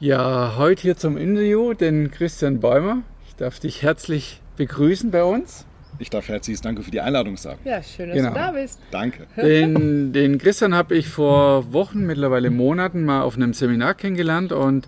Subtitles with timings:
[0.00, 3.02] Ja, heute hier zum Interview den Christian Bäumer.
[3.26, 5.66] Ich darf dich herzlich begrüßen bei uns.
[5.98, 7.58] Ich darf herzliches Danke für die Einladung sagen.
[7.64, 8.28] Ja, schön, dass Genau.
[8.30, 8.78] du da bist.
[8.92, 9.26] Danke.
[9.36, 14.86] Den, den Christian habe ich vor Wochen, mittlerweile Monaten mal auf einem Seminar kennengelernt und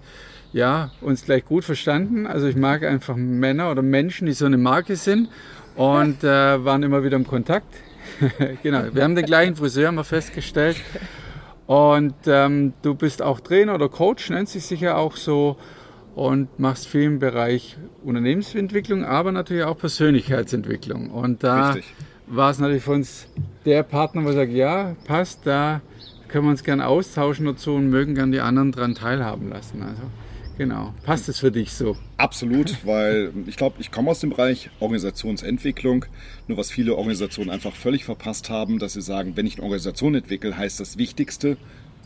[0.52, 2.28] ja, uns gleich gut verstanden.
[2.28, 5.28] Also ich mag einfach Männer oder Menschen, die so eine Marke sind
[5.74, 7.74] und äh, waren immer wieder im Kontakt.
[8.62, 10.76] genau, wir haben den gleichen Friseur wir festgestellt.
[11.70, 15.56] Und ähm, du bist auch Trainer oder Coach, nennt sich sicher auch so
[16.16, 21.10] und machst viel im Bereich Unternehmensentwicklung, aber natürlich auch Persönlichkeitsentwicklung.
[21.12, 21.94] Und da Richtig.
[22.26, 23.28] war es natürlich für uns
[23.64, 25.80] der Partner, wo sagt, ja, passt, da
[26.26, 29.80] können wir uns gern austauschen dazu und mögen gern die anderen dran teilhaben lassen.
[29.80, 30.02] Also
[30.60, 31.96] genau, passt es für dich so?
[32.18, 36.04] Absolut, weil ich glaube, ich komme aus dem Bereich Organisationsentwicklung.
[36.48, 40.14] Nur was viele Organisationen einfach völlig verpasst haben, dass sie sagen, wenn ich eine Organisation
[40.14, 41.56] entwickle, heißt das Wichtigste,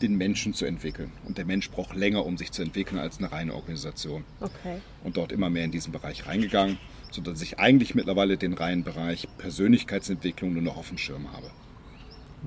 [0.01, 1.11] den Menschen zu entwickeln.
[1.27, 4.23] Und der Mensch braucht länger, um sich zu entwickeln, als eine reine Organisation.
[4.39, 4.77] Okay.
[5.03, 6.77] Und dort immer mehr in diesen Bereich reingegangen,
[7.11, 11.47] sodass ich eigentlich mittlerweile den reinen Bereich Persönlichkeitsentwicklung nur noch auf dem Schirm habe.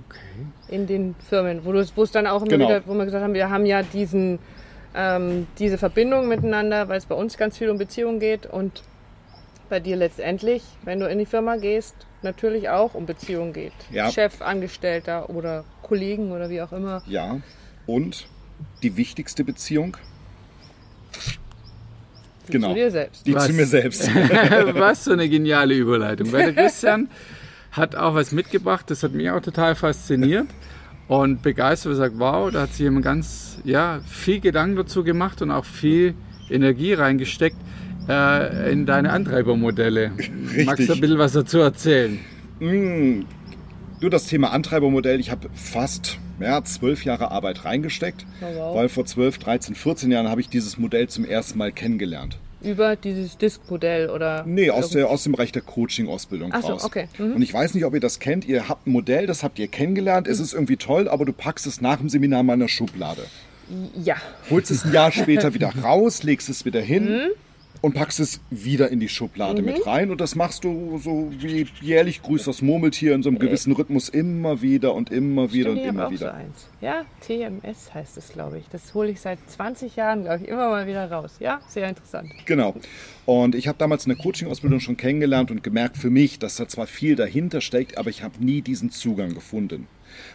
[0.07, 0.75] Okay.
[0.75, 2.69] In den Firmen, wo du wo es dann auch immer Genau.
[2.69, 4.39] wieder, wo wir gesagt haben, wir haben ja diesen,
[4.95, 8.83] ähm, diese Verbindung miteinander, weil es bei uns ganz viel um Beziehungen geht und
[9.69, 13.73] bei dir letztendlich, wenn du in die Firma gehst, natürlich auch um Beziehungen geht.
[13.91, 14.11] Ja.
[14.11, 17.03] Chef, Angestellter oder Kollegen oder wie auch immer.
[17.07, 17.41] Ja,
[17.87, 18.29] und
[18.83, 19.97] die wichtigste Beziehung?
[22.49, 22.69] Genau.
[22.69, 23.27] Zu dir selbst.
[23.27, 23.47] Die Was?
[23.47, 24.09] zu mir selbst.
[24.15, 26.33] was für eine geniale Überleitung.
[26.33, 27.11] Weil der Christian
[27.73, 30.47] hat auch was mitgebracht, das hat mich auch total fasziniert
[31.09, 31.93] und begeistert.
[31.93, 35.65] Er sagt, wow, da hat sich jemand ganz, ja, viel Gedanken dazu gemacht und auch
[35.65, 36.15] viel
[36.51, 37.57] Energie reingesteckt
[38.09, 40.13] äh, in deine Antreibermodelle.
[40.65, 42.19] Magst du ein bisschen was dazu erzählen?
[42.61, 43.23] Mm,
[44.01, 45.19] Nur das Thema Antreibermodell.
[45.21, 48.77] Ich habe fast ja, zwölf Jahre Arbeit reingesteckt, Oh, wow.
[48.77, 52.39] weil vor 12, 13, 14 Jahren habe ich dieses Modell zum ersten Mal kennengelernt.
[52.61, 54.45] Über dieses Disk-Modell oder.
[54.47, 56.85] Nee, aus, der, aus dem Bereich der Coaching-Ausbildung Ach so, raus.
[56.85, 57.09] okay.
[57.19, 57.35] Mhm.
[57.37, 58.45] Und ich weiß nicht, ob ihr das kennt.
[58.47, 60.27] Ihr habt ein Modell, das habt ihr kennengelernt.
[60.27, 63.23] Es ist irgendwie toll, aber du packst es nach dem Seminar mal in der Schublade.
[64.03, 64.17] Ja.
[64.51, 67.31] Holst es ein Jahr später wieder raus, legst es wieder hin Mhm.
[67.81, 70.11] Und packst es wieder in die Schublade mit rein.
[70.11, 74.09] Und das machst du so wie jährlich grüßt das Murmeltier in so einem gewissen Rhythmus
[74.09, 76.33] immer wieder und immer wieder Stimmt, und immer wieder.
[76.33, 76.67] so eins.
[76.81, 78.65] Ja, TMS heißt es, glaube ich.
[78.71, 81.37] Das hole ich seit 20 Jahren, glaube ich, immer mal wieder raus.
[81.41, 82.31] Ja, sehr interessant.
[82.47, 82.75] Genau.
[83.27, 86.67] Und ich habe damals in der Coaching-Ausbildung schon kennengelernt und gemerkt für mich, dass da
[86.67, 89.87] zwar viel dahinter steckt, aber ich habe nie diesen Zugang gefunden.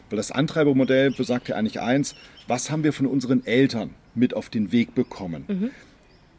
[0.10, 2.16] Weil das Antreibermodell besagt ja eigentlich eins,
[2.48, 5.72] was haben wir von unseren Eltern mit auf den Weg bekommen?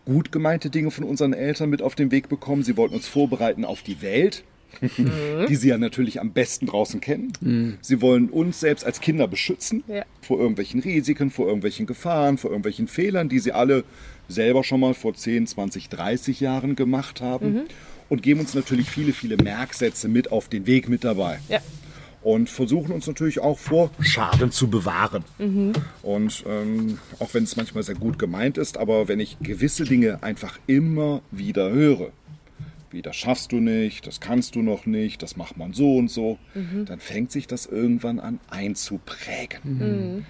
[0.04, 2.62] Gut gemeinte Dinge von unseren Eltern mit auf den Weg bekommen.
[2.62, 4.44] Sie wollten uns vorbereiten auf die Welt,
[5.48, 7.78] die sie ja natürlich am besten draußen kennen.
[7.81, 10.04] Sie wollen uns selbst als Kinder beschützen Ja.
[10.20, 13.84] vor irgendwelchen Risiken, vor irgendwelchen Gefahren, vor irgendwelchen Fehlern, die sie alle
[14.28, 17.62] selber schon mal vor 10, 20, 30 Jahren gemacht haben.
[18.10, 21.38] Und geben uns natürlich viele, viele Merksätze mit auf den Weg mit dabei.
[21.48, 21.60] Ja.
[22.25, 25.25] Und versuchen uns natürlich auch vor Schaden zu bewahren.
[26.03, 30.23] Und ähm, auch wenn es manchmal sehr gut gemeint ist, aber wenn ich gewisse Dinge
[30.23, 32.11] einfach immer wieder höre,
[32.91, 36.11] wie das schaffst du nicht, das kannst du noch nicht, das macht man so und
[36.11, 36.39] so,
[36.87, 40.25] dann fängt sich das irgendwann an einzuprägen.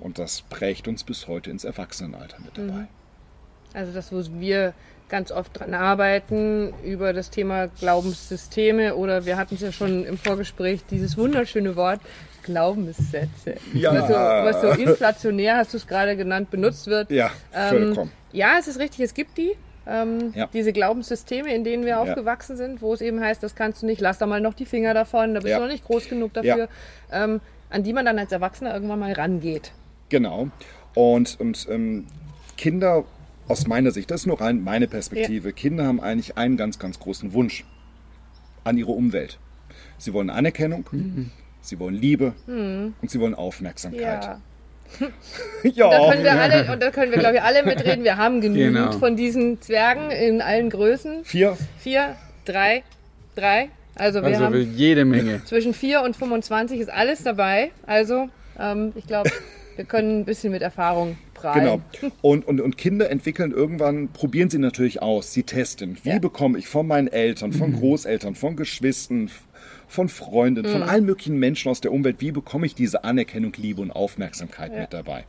[0.00, 2.88] Und das prägt uns bis heute ins Erwachsenenalter mit dabei.
[3.72, 4.74] Also das, wo wir
[5.08, 10.18] ganz oft dran arbeiten, über das Thema Glaubenssysteme oder wir hatten es ja schon im
[10.18, 12.00] Vorgespräch, dieses wunderschöne Wort
[12.42, 13.54] Glaubenssätze.
[13.74, 13.94] Ja.
[13.94, 17.10] Was, so, was so inflationär, hast du es gerade genannt, benutzt wird.
[17.10, 19.52] Ja, Ähm, ja, es ist richtig, es gibt die.
[19.86, 20.48] Ähm, Ja.
[20.52, 24.00] Diese Glaubenssysteme, in denen wir aufgewachsen sind, wo es eben heißt, das kannst du nicht,
[24.00, 25.58] lass da mal noch die Finger davon, da bist Ja.
[25.58, 26.68] du noch nicht groß genug dafür,
[27.12, 27.40] ähm,
[27.70, 29.72] an die man dann als Erwachsener irgendwann mal rangeht.
[30.08, 30.48] Genau.
[30.94, 32.06] Und, und ähm,
[32.56, 33.04] Kinder,
[33.48, 36.98] aus meiner Sicht, das ist nur rein meine Perspektive, Kinder haben eigentlich einen ganz, ganz
[36.98, 37.64] großen Wunsch
[38.64, 39.38] an ihre Umwelt.
[39.98, 40.84] Sie wollen Anerkennung,
[41.60, 44.24] sie wollen Liebe und sie wollen Aufmerksamkeit.
[44.24, 44.40] Ja.
[45.64, 45.90] Ja.
[45.90, 48.04] Da können wir alle, und da können wir, glaube ich, alle mitreden.
[48.04, 48.92] Wir haben genügend Genau.
[48.92, 51.24] von diesen Zwergen in allen Größen.
[51.24, 51.58] Vier.
[51.78, 52.84] Vier, drei,
[53.34, 53.68] drei.
[53.94, 55.44] Also wir Also haben jede Menge.
[55.44, 57.70] zwischen vier und 25 ist alles dabei.
[57.86, 59.30] Also ähm, ich glaube,
[59.76, 61.82] wir können ein bisschen mit Erfahrung prahlen.
[62.00, 62.10] Genau.
[62.22, 65.96] Und, und, und Kinder entwickeln irgendwann, probieren sie natürlich aus, sie testen.
[66.02, 66.18] Wie Ja.
[66.18, 69.30] bekomme ich von meinen Eltern, von Großeltern, von Geschwistern,
[69.86, 73.80] von Freunden, von allen möglichen Menschen aus der Umwelt, wie bekomme ich diese Anerkennung, Liebe
[73.80, 75.24] und Aufmerksamkeit mit dabei?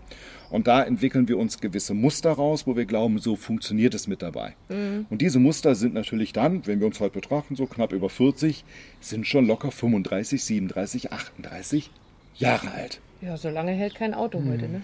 [0.50, 4.22] Und da entwickeln wir uns gewisse Muster raus, wo wir glauben, so funktioniert es mit
[4.22, 4.56] dabei.
[4.68, 8.66] Und diese Muster sind natürlich dann, wenn wir uns heute betrachten, so knapp über 40,
[9.00, 11.92] sind schon locker 35, 37, 38
[12.36, 13.00] Jahre alt.
[13.22, 14.82] Ja, so lange hält kein Auto heute, ne?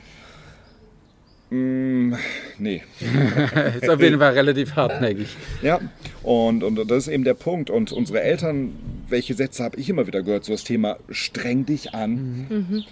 [1.50, 2.84] Nee.
[3.82, 5.36] Ist auf jeden Fall relativ hartnäckig.
[5.62, 5.80] Ja,
[6.24, 7.70] und, und das ist eben der Punkt.
[7.70, 8.74] Und unsere Eltern,
[9.10, 10.46] welche Sätze habe ich immer wieder gehört?
[10.46, 12.86] So das Thema streng dich an.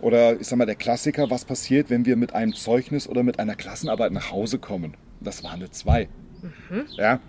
[0.00, 3.38] Oder ich sag mal, der Klassiker, was passiert, wenn wir mit einem Zeugnis oder mit
[3.38, 4.94] einer Klassenarbeit nach Hause kommen?
[5.20, 6.08] Das war eine 2.
[6.96, 7.20] Ja.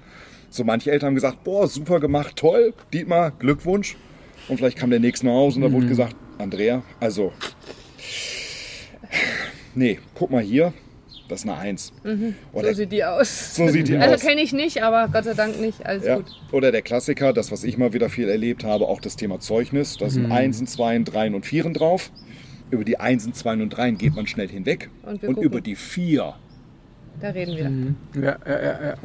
[0.50, 3.96] So manche Eltern haben gesagt, boah, super gemacht, toll, Dietmar, Glückwunsch.
[4.48, 7.32] Und vielleicht kam der nächste nach Hause und da wurde gesagt, Andrea, also,
[9.76, 10.74] nee, guck mal hier,
[11.30, 11.94] das ist eine 1.
[12.52, 13.56] Oder, So sieht die aus.
[13.56, 14.22] so sieht die Also aus.
[14.22, 15.86] kenne ich nicht, aber Gott sei Dank nicht.
[15.86, 16.18] Alles Ja.
[16.18, 16.26] gut.
[16.52, 19.98] Oder der Klassiker, das, was ich mal wieder viel erlebt habe, auch das Thema Zeugnis.
[19.98, 22.12] Da sind Einsen, Zweien, Dreien und Vieren drauf.
[22.72, 24.90] Über die Einsen, Zweien und Dreien geht man schnell hinweg.
[25.04, 26.34] Und Und, über die Vier,
[27.22, 28.22] Da reden wir.
[28.22, 28.96] Ja, ja, ja, ja.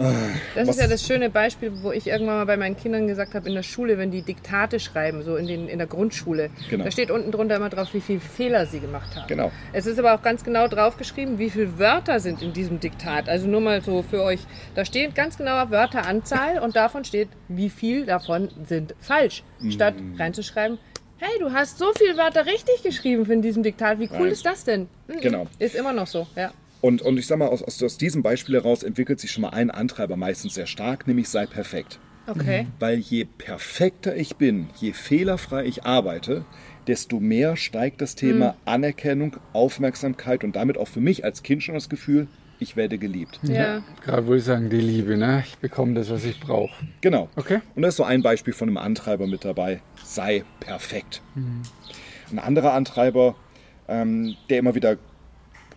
[0.57, 3.35] Das Was- ist ja das schöne Beispiel, wo ich irgendwann mal bei meinen Kindern gesagt
[3.35, 6.85] habe, in der Schule, wenn die Diktate schreiben, so in, den, in der Grundschule, Genau.
[6.85, 9.27] da steht unten drunter immer drauf, wie viele Fehler sie gemacht haben.
[9.29, 9.53] Genau.
[9.73, 13.29] Es ist aber auch ganz genau drauf geschrieben, wie viele Wörter sind in diesem Diktat.
[13.29, 14.41] Also nur mal so für euch,
[14.75, 19.45] da steht ganz genauer Wörteranzahl und davon steht, wie viel davon sind falsch.
[19.71, 20.79] Statt reinzuschreiben,
[21.19, 24.29] hey, du hast so viele Wörter richtig geschrieben in diesem Diktat, wie cool Nein.
[24.33, 24.89] ist das denn?
[25.09, 25.21] Mhm.
[25.21, 25.47] Genau.
[25.59, 26.51] Ist immer noch so, ja.
[26.81, 29.51] Und, und ich sag mal, aus, aus, aus diesem Beispiel heraus entwickelt sich schon mal
[29.51, 31.99] ein Antreiber meistens sehr stark, nämlich sei perfekt.
[32.27, 32.67] Okay.
[32.79, 36.45] Weil je perfekter ich bin, je fehlerfrei ich arbeite,
[36.87, 41.75] desto mehr steigt das Thema Anerkennung, Aufmerksamkeit und damit auch für mich als Kind schon
[41.75, 42.29] das Gefühl,
[42.61, 43.41] ich werde geliebt.
[43.45, 43.83] Ja.
[44.03, 45.45] Gerade würde ich sagen, die Liebe, ne?
[45.47, 46.75] Ich bekomme das, was ich brauche.
[47.01, 47.29] Genau.
[47.37, 47.61] Okay.
[47.75, 49.81] Und da ist so ein Beispiel von einem Antreiber mit dabei.
[50.03, 51.23] Sei perfekt.
[52.31, 53.37] Ein anderer Antreiber,
[53.87, 54.97] ähm, der immer wieder,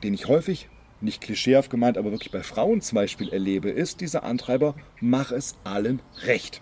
[0.03, 0.69] den ich häufig,
[1.01, 5.55] nicht klischeehaft gemeint, aber wirklich bei Frauen zum Beispiel erlebe, ist dieser Antreiber, mach es
[5.63, 6.61] allen recht.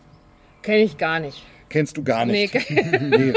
[0.62, 1.44] Kenne ich gar nicht.
[1.70, 2.70] Kennst du gar Nee, nicht.
[3.02, 3.34] Nee.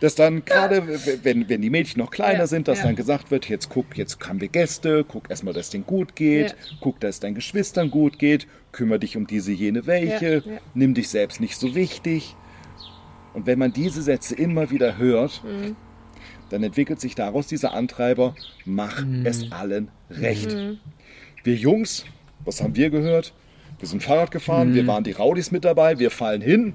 [0.00, 0.86] Dass dann gerade,
[1.24, 2.84] wenn, wenn die Mädchen noch kleiner Ja, sind, dass ja.
[2.84, 6.14] dann gesagt wird, jetzt guck, jetzt haben wir Gäste, guck erstmal, dass es denen gut
[6.14, 6.56] geht, Ja.
[6.80, 10.42] guck, dass es deinen Geschwistern gut geht, kümmere dich um diese, jene, welche,
[10.74, 12.36] nimm dich selbst nicht so wichtig.
[13.34, 15.74] Und wenn man diese Sätze immer wieder hört, Mhm.
[16.50, 18.34] Dann entwickelt sich daraus dieser Antreiber,
[18.64, 20.54] mach es allen recht.
[20.54, 20.78] Mhm.
[21.44, 22.04] Wir Jungs,
[22.44, 23.32] was haben wir gehört?
[23.78, 26.74] Wir sind Fahrrad gefahren, wir waren die Raudis mit dabei, wir fallen hin,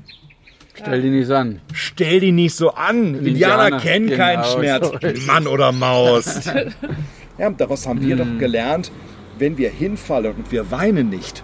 [0.75, 1.61] Stell die nicht an.
[1.71, 3.13] Stell die nicht so an.
[3.13, 4.87] Indianer, Indianer, kennen genau, keinen Schmerz.
[4.87, 5.27] so ist es.
[5.27, 6.45] Mann oder Maus.
[7.37, 8.91] ja, daraus haben wir doch gelernt,
[9.37, 11.43] wenn wir hinfallen und wir weinen nicht,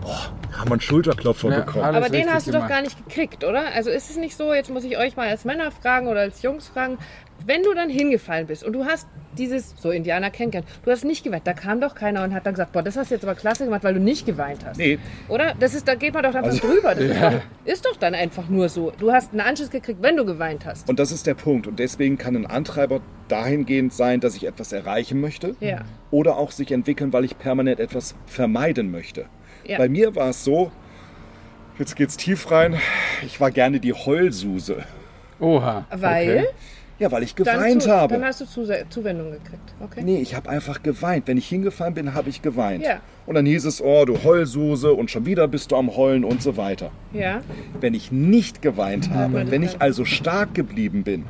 [0.00, 1.50] boah, haben wir einen Schulterklopfer.
[1.50, 1.84] Ja, bekommen.
[1.84, 2.70] Aber den hast du doch gemacht.
[2.70, 3.66] gar nicht gekriegt, oder?
[3.74, 6.42] Also ist es nicht so, jetzt muss ich euch mal als Männer fragen oder als
[6.42, 6.98] Jungs fragen,
[7.44, 11.24] wenn du dann hingefallen bist und du hast dieses, so Indianer kennengelernt, du hast nicht
[11.24, 13.34] geweint, da kam doch keiner und hat dann gesagt, boah, das hast du jetzt aber
[13.34, 14.76] klasse gemacht, weil du nicht geweint hast.
[14.76, 15.54] Nee, Oder?
[15.58, 16.94] Das ist, da geht man doch einfach Also- drüber.
[16.94, 17.28] Das Ja.
[17.28, 18.92] ist, doch, ist doch dann einfach nur so.
[18.98, 20.88] Du hast einen Anschluss gekriegt, wenn du geweint hast.
[20.88, 21.66] und das ist der Punkt.
[21.66, 25.56] Und deswegen kann ein Antreiber dahingehend sein, dass ich etwas erreichen möchte.
[25.60, 25.80] Ja.
[26.10, 29.26] Oder auch sich entwickeln, weil ich permanent etwas vermeiden möchte.
[29.66, 29.78] Ja.
[29.78, 30.70] Bei mir war es so,
[31.78, 32.76] jetzt geht's tief rein,
[33.24, 34.84] ich war gerne die Heulsuse.
[35.40, 35.86] Oha.
[35.90, 36.46] Weil Okay.
[36.98, 38.14] Ja, weil ich dann, geweint zu, habe.
[38.14, 38.44] dann hast du
[38.88, 39.74] Zuwendung gekriegt.
[39.80, 40.02] Okay.
[40.04, 41.26] Nee, ich habe einfach geweint.
[41.26, 42.84] Wenn ich hingefallen bin, habe ich geweint.
[42.84, 43.00] Ja.
[43.26, 46.42] Und dann hieß es, oh, du Heulsuse und schon wieder bist du am Heulen und
[46.42, 46.92] so weiter.
[47.12, 47.40] Ja.
[47.80, 51.24] Wenn ich nicht geweint habe, wenn ich also stark geblieben bin,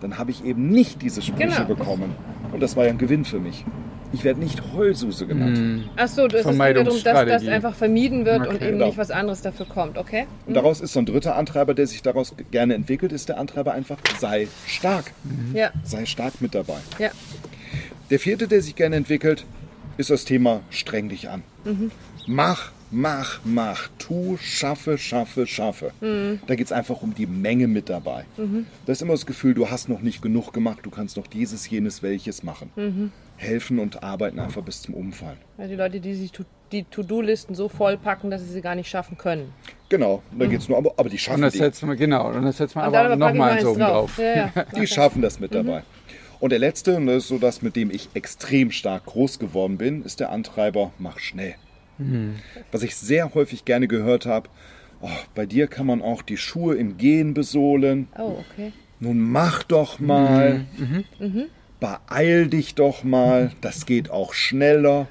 [0.00, 1.64] dann habe ich eben nicht diese Sprüche Genau.
[1.64, 2.14] bekommen.
[2.52, 3.66] Und das war ja ein Gewinn für mich.
[4.12, 5.84] Ich werde nicht Heulsuse genannt.
[5.96, 8.68] Ach so, das ist wiederum, dass das einfach vermieden wird und Okay.
[8.68, 8.86] eben Genau.
[8.86, 10.26] nicht was anderes dafür kommt, okay?
[10.46, 13.72] Und daraus ist so ein dritter Antreiber, der sich daraus gerne entwickelt, ist der Antreiber
[13.72, 15.12] einfach, sei stark.
[15.52, 16.78] Ja, Sei stark mit dabei.
[16.98, 17.10] ja.
[18.10, 19.44] Der vierte, der sich gerne entwickelt,
[19.98, 21.42] ist das Thema streng dich an.
[22.26, 25.90] Mach, mach, mach, tu, schaffe, schaffe, schaffe.
[26.46, 28.24] Da geht es einfach um die Menge mit dabei.
[28.86, 31.68] Da ist immer das Gefühl, du hast noch nicht genug gemacht, du kannst noch dieses,
[31.68, 32.70] jenes, welches machen.
[33.38, 35.38] Helfen und arbeiten einfach bis zum Umfallen.
[35.56, 36.32] Also die Leute, die sich
[36.72, 39.52] die To-Do-Listen so vollpacken, dass sie sie gar nicht schaffen können.
[39.88, 41.60] Genau, da geht es nur, aber, aber die Und schaffen das die.
[41.60, 44.18] setzen wir, genau, und das setzen wir Und dann aber nochmal mal eins oben drauf.
[44.18, 44.64] Ja, ja.
[44.76, 45.82] Die schaffen das mit dabei.
[46.40, 49.78] Und der letzte, und das ist so das, mit dem ich extrem stark groß geworden
[49.78, 51.54] bin, ist der Antreiber, mach schnell.
[52.70, 54.48] Was ich sehr häufig gerne gehört habe,
[55.00, 58.06] oh, bei dir kann man auch die Schuhe im Gehen besohlen.
[58.16, 58.72] Oh, okay.
[59.00, 60.66] Nun mach doch mal.
[61.80, 63.52] Beeil dich doch mal.
[63.60, 65.06] Das geht auch schneller.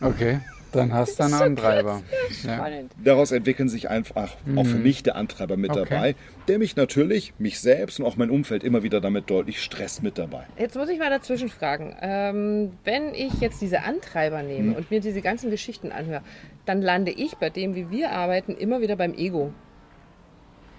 [0.00, 0.40] Okay,
[0.72, 2.02] dann hast du einen Antreiber.
[2.42, 2.54] Ja.
[2.54, 2.92] Spannend.
[3.04, 5.86] Daraus entwickeln sich einfach auch für mich der Antreiber mit Okay.
[5.88, 6.14] dabei,
[6.48, 10.16] der mich natürlich, mich selbst und auch mein Umfeld immer wieder damit deutlich stresst mit
[10.16, 10.44] dabei.
[10.58, 11.94] Jetzt muss ich mal dazwischen fragen.
[12.00, 14.46] Ähm, wenn ich jetzt diese Antreiber Hm.
[14.46, 16.22] nehme und mir diese ganzen Geschichten anhöre,
[16.64, 19.52] dann lande ich bei dem, wie wir arbeiten, immer wieder beim Ego.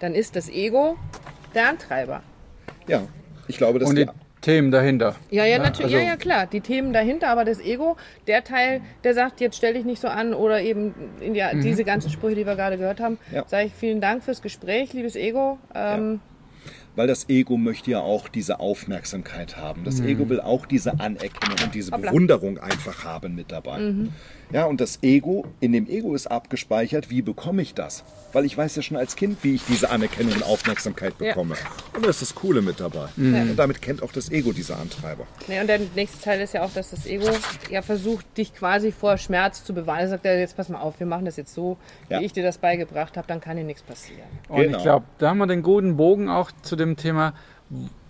[0.00, 0.96] Dann ist das Ego
[1.54, 2.22] der Antreiber.
[2.88, 3.02] Ja,
[3.46, 4.10] ich glaube, dass Und die, die,
[4.42, 5.14] Themen dahinter.
[5.30, 6.46] Ja, ja, natürlich, also- ja, ja, klar.
[6.46, 7.96] Die Themen dahinter, aber das Ego,
[8.26, 11.84] der Teil, der sagt, jetzt stell dich nicht so an oder eben in ja, diese
[11.84, 13.44] ganzen Sprüche, die wir gerade gehört haben, Ja.
[13.46, 15.58] sage ich vielen Dank fürs Gespräch, liebes Ego.
[15.74, 16.20] Ähm,
[16.94, 19.82] Weil das Ego möchte ja auch diese Aufmerksamkeit haben.
[19.84, 22.10] Das Ego will auch diese Anerkennung und diese Hoppla.
[22.10, 23.78] Bewunderung einfach haben mit dabei.
[24.52, 28.04] Ja, und das Ego, in dem Ego ist abgespeichert, wie bekomme ich das?
[28.32, 31.28] Weil ich weiß ja schon als Kind, wie ich diese Anerkennung und Aufmerksamkeit Ja.
[31.28, 31.54] bekomme.
[31.94, 33.06] Und da ist das Coole mit dabei.
[33.16, 35.26] Und damit kennt auch das Ego diese Antreiber.
[35.48, 37.26] Nee, und der nächste Teil ist ja auch, dass das Ego
[37.70, 40.00] ja versucht, dich quasi vor Schmerz zu bewahren.
[40.00, 41.78] Er sagt, ja, jetzt pass mal auf, wir machen das jetzt so,
[42.08, 42.20] Ja.
[42.20, 44.20] wie ich dir das beigebracht habe, dann kann dir nichts passieren.
[44.48, 44.76] Und Genau.
[44.76, 47.34] ich glaube, da haben wir den guten Bogen auch zu dem Thema,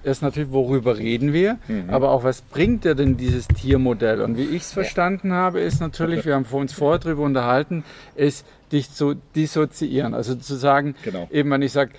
[0.04, 1.90] ist natürlich, worüber reden wir, Mhm.
[1.90, 4.20] aber auch, was bringt dir denn dieses Tiermodell?
[4.20, 7.84] Und wie ich es verstanden habe, ist natürlich, wir haben vor uns vorher darüber unterhalten,
[8.16, 10.14] ist, dich zu dissoziieren.
[10.14, 11.28] Also zu sagen, Genau.
[11.30, 11.90] eben wenn ich sage,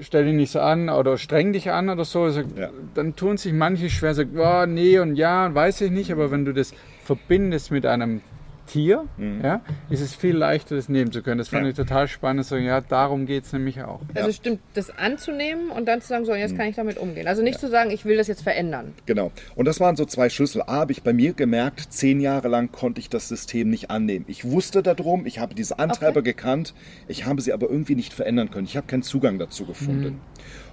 [0.00, 2.70] stell dich nicht so an oder streng dich an oder so, so Ja.
[2.94, 6.44] dann tun sich manche schwer, sagen, oh, nee und ja, weiß ich nicht, aber wenn
[6.46, 6.72] du das
[7.04, 8.22] verbindest mit einem
[8.66, 9.04] Tier,
[9.42, 11.38] ja, ist es viel leichter, das nehmen zu können.
[11.38, 11.66] Das fand Mhm.
[11.66, 11.70] Ja.
[11.70, 12.44] ich total spannend.
[12.46, 14.00] So, ja, darum geht es nämlich auch.
[14.14, 17.26] Also stimmt, das anzunehmen und dann zu sagen, so, jetzt kann ich damit umgehen.
[17.28, 18.92] Also nicht zu sagen, ich will das jetzt verändern.
[19.06, 19.30] Genau.
[19.54, 20.62] Und das waren so zwei Schlüssel.
[20.62, 24.24] A, habe ich bei mir gemerkt, zehn Jahre lang konnte ich das System nicht annehmen.
[24.28, 26.74] Ich wusste darum, ich habe diese Antreiber gekannt,
[27.08, 28.66] ich habe sie aber irgendwie nicht verändern können.
[28.66, 30.20] Ich habe keinen Zugang dazu gefunden.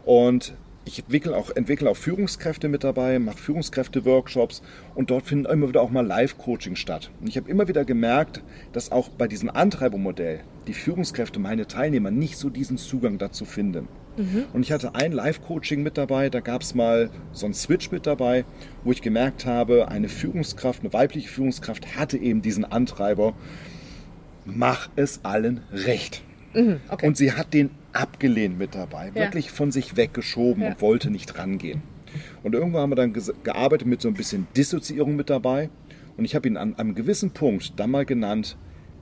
[0.05, 0.53] Und
[0.85, 4.61] ich entwickle auch, entwickle auch Führungskräfte mit dabei, mache Führungskräfte-Workshops
[4.95, 7.09] und dort finden immer wieder auch mal Live-Coaching statt.
[7.21, 12.11] Und ich habe immer wieder gemerkt, dass auch bei diesem Antreibermodell die Führungskräfte, meine Teilnehmer,
[12.11, 13.87] nicht so diesen Zugang dazu finden.
[14.53, 18.05] Und ich hatte ein Live-Coaching mit dabei, da gab es mal so einen Switch mit
[18.05, 18.45] dabei,
[18.83, 23.33] wo ich gemerkt habe, eine Führungskraft, eine weibliche Führungskraft hatte eben diesen Antreiber,
[24.45, 26.23] mach es allen recht.
[26.89, 27.07] okay.
[27.07, 29.15] Und sie hat den abgelehnt mit dabei, Ja.
[29.15, 30.69] wirklich von sich weggeschoben Ja.
[30.69, 31.81] und wollte nicht rangehen.
[32.43, 35.69] Und irgendwann haben wir dann gearbeitet mit so ein bisschen Dissoziierung mit dabei.
[36.17, 38.55] Und ich habe ihn an einem gewissen Punkt dann mal genannt,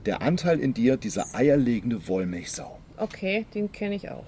[0.06, 2.80] der Anteil in dir, dieser eierlegende Wollmilchsau.
[2.98, 4.24] Okay, den kenne ich auch.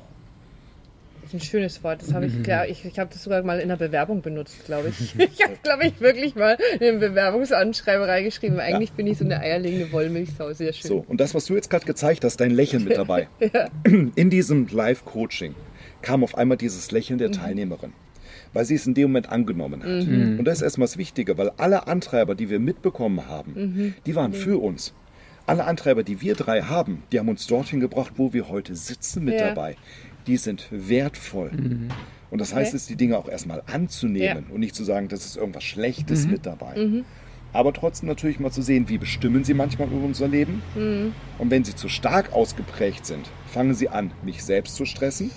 [1.33, 2.01] Das ist ein schönes Wort.
[2.01, 4.89] Das habe ich, klar, ich, ich habe das sogar mal in der Bewerbung benutzt, glaube
[4.89, 5.15] ich.
[5.33, 8.59] Ich habe, glaube ich, wirklich mal in eine Bewerbungsanschreiberei geschrieben.
[8.59, 10.53] Eigentlich bin ich so eine eierlegende Wollmilchsau.
[10.53, 10.87] Sehr schön.
[10.87, 13.27] So, und das, was du jetzt gerade gezeigt hast, dein Lächeln mit dabei.
[13.83, 15.55] In diesem Live-Coaching
[16.01, 17.93] kam auf einmal dieses Lächeln der Teilnehmerin,
[18.51, 19.89] weil sie es in dem Moment angenommen hat.
[19.89, 24.33] Und das ist erstmal das Wichtige, weil alle Antreiber, die wir mitbekommen haben, die waren
[24.33, 24.93] für uns.
[25.45, 29.25] Alle Antreiber, die wir drei haben, die haben uns dorthin gebracht, wo wir heute sitzen
[29.25, 29.50] mit Ja.
[29.50, 29.75] dabei.
[30.27, 31.51] Die sind wertvoll.
[32.31, 32.77] Und das heißt, Okay.
[32.77, 36.45] es die Dinge auch erstmal anzunehmen und nicht zu sagen, das ist irgendwas Schlechtes mit
[36.45, 36.77] dabei.
[36.77, 37.05] Mhm.
[37.51, 40.63] Aber trotzdem natürlich mal zu sehen, wie bestimmen sie manchmal über unser Leben.
[40.75, 41.13] Mhm.
[41.38, 45.29] Und wenn sie zu stark ausgeprägt sind, fangen sie an, mich selbst zu stressen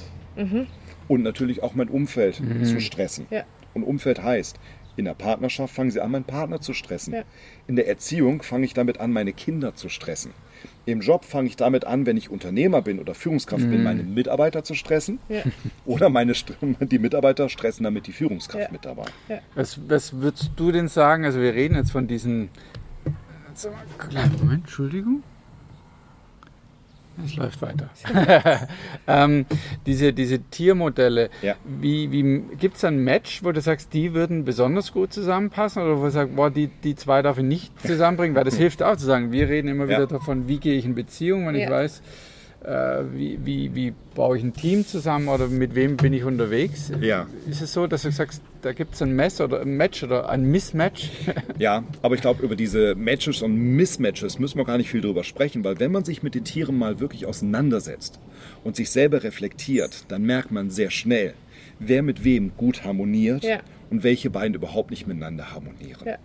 [1.09, 3.27] und natürlich auch mein Umfeld zu stressen.
[3.31, 3.43] Ja.
[3.75, 4.59] Und Umfeld heißt,
[4.97, 7.13] in der Partnerschaft fangen sie an, meinen Partner zu stressen.
[7.15, 7.23] Ja.
[7.67, 10.33] In der Erziehung fange ich damit an, meine Kinder zu stressen.
[10.87, 14.65] Im Job fange ich damit an, wenn ich Unternehmer bin oder Führungskraft bin, meine Mitarbeiter
[14.65, 15.19] zu stressen.
[15.29, 15.43] Ja.
[15.85, 16.55] Oder meine, St-
[16.87, 18.73] die Mitarbeiter stressen damit die Führungskraft Ja.
[18.73, 19.05] mit dabei.
[19.55, 21.25] Was, was würdest du denn sagen?
[21.25, 22.49] Also wir reden jetzt von diesen.
[24.41, 25.23] Moment, Entschuldigung.
[27.25, 27.89] Es läuft weiter.
[29.07, 29.47] ähm,
[29.87, 31.55] diese, diese Tiermodelle, Ja.
[31.65, 35.99] wie, wie gibt es ein Match, wo du sagst, die würden besonders gut zusammenpassen oder
[35.99, 38.37] wo du sagst, boah, die, die zwei darf ich nicht zusammenbringen?
[38.37, 39.91] Weil das hilft auch zu sagen, wir reden immer Ja.
[39.99, 41.71] wieder davon, wie gehe ich in Beziehung, wenn ich Ja.
[41.71, 42.03] weiß, äh,
[42.63, 46.91] wie, wie, wie baue ich ein Team zusammen oder mit wem bin ich unterwegs.
[47.01, 47.27] Ja.
[47.49, 50.29] Ist es so, dass du sagst, da gibt es ein Mess oder ein Match oder
[50.29, 51.11] ein Mismatch?
[51.59, 55.23] Ja, aber ich glaube, über diese Matches und Mismatches müssen wir gar nicht viel drüber
[55.25, 58.19] sprechen, weil wenn man sich mit den Tieren mal wirklich auseinandersetzt
[58.65, 61.35] und sich selber reflektiert, dann merkt man sehr schnell,
[61.79, 63.61] wer mit wem gut harmoniert Ja.
[63.91, 66.03] und welche beiden überhaupt nicht miteinander harmonieren.
[66.05, 66.17] Ja.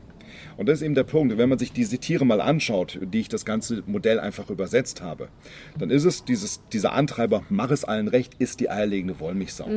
[0.57, 1.37] Und das ist eben der Punkt.
[1.37, 5.29] Wenn man sich diese Tiere mal anschaut, die ich das ganze Modell einfach übersetzt habe,
[5.77, 9.67] dann ist es dieses, dieser Antreiber, mach es allen recht, ist die eierlegende Wollmilchsau.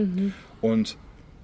[0.61, 0.97] Und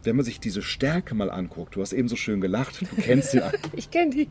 [0.02, 3.32] wenn man sich diese Stärke mal anguckt, du hast eben so schön gelacht, du kennst
[3.32, 3.40] sie.
[3.76, 4.28] Ich kenne die.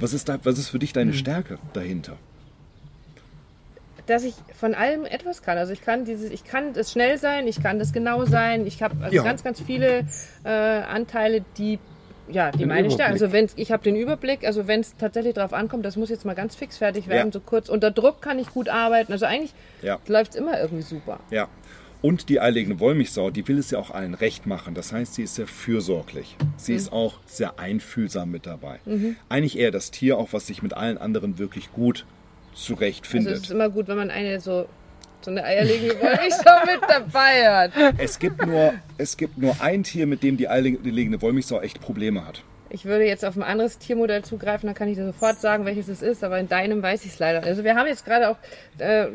[0.00, 2.16] Was ist, da, was ist für dich deine Stärke dahinter?
[4.06, 5.58] dass ich von allem etwas kann.
[5.58, 8.64] Also ich kann dieses, ich kann das schnell sein, ich kann das genau sein.
[8.64, 9.24] Ich habe also Ja.
[9.24, 10.06] ganz, ganz viele
[10.44, 11.80] äh, Anteile, die
[12.28, 13.14] ja, die Den meine Stärke.
[13.16, 13.22] Überblick.
[13.22, 16.24] Also wenn ich habe den Überblick, also wenn es tatsächlich darauf ankommt, das muss jetzt
[16.24, 17.32] mal ganz fix fertig werden, Ja.
[17.32, 17.68] so kurz.
[17.68, 19.12] Unter Druck kann ich gut arbeiten.
[19.12, 19.98] Also eigentlich Ja.
[20.08, 21.20] läuft es immer irgendwie super.
[21.30, 21.48] Ja.
[22.02, 24.74] Und die eierlegende Wollmilchsau, die will es ja auch allen recht machen.
[24.74, 26.36] Das heißt, sie ist sehr fürsorglich.
[26.56, 28.80] Sie ist auch sehr einfühlsam mit dabei.
[29.28, 32.04] Eigentlich eher das Tier, auch was sich mit allen anderen wirklich gut
[32.52, 33.34] Also zurechtfindet.
[33.34, 34.66] es ist immer gut, wenn man eine so
[35.22, 37.72] so eine eierlegende Wollmilchsau mit dabei hat.
[37.98, 42.26] Es gibt, nur, es gibt nur ein Tier, mit dem die eierlegende Wollmilchsau echt Probleme
[42.26, 42.42] hat.
[42.68, 45.88] Ich würde jetzt auf ein anderes Tiermodell zugreifen, dann kann ich dir sofort sagen, welches
[45.88, 47.44] es ist, aber in deinem weiß ich es leider.
[47.44, 48.36] Also wir haben jetzt gerade auch,
[48.78, 49.06] äh,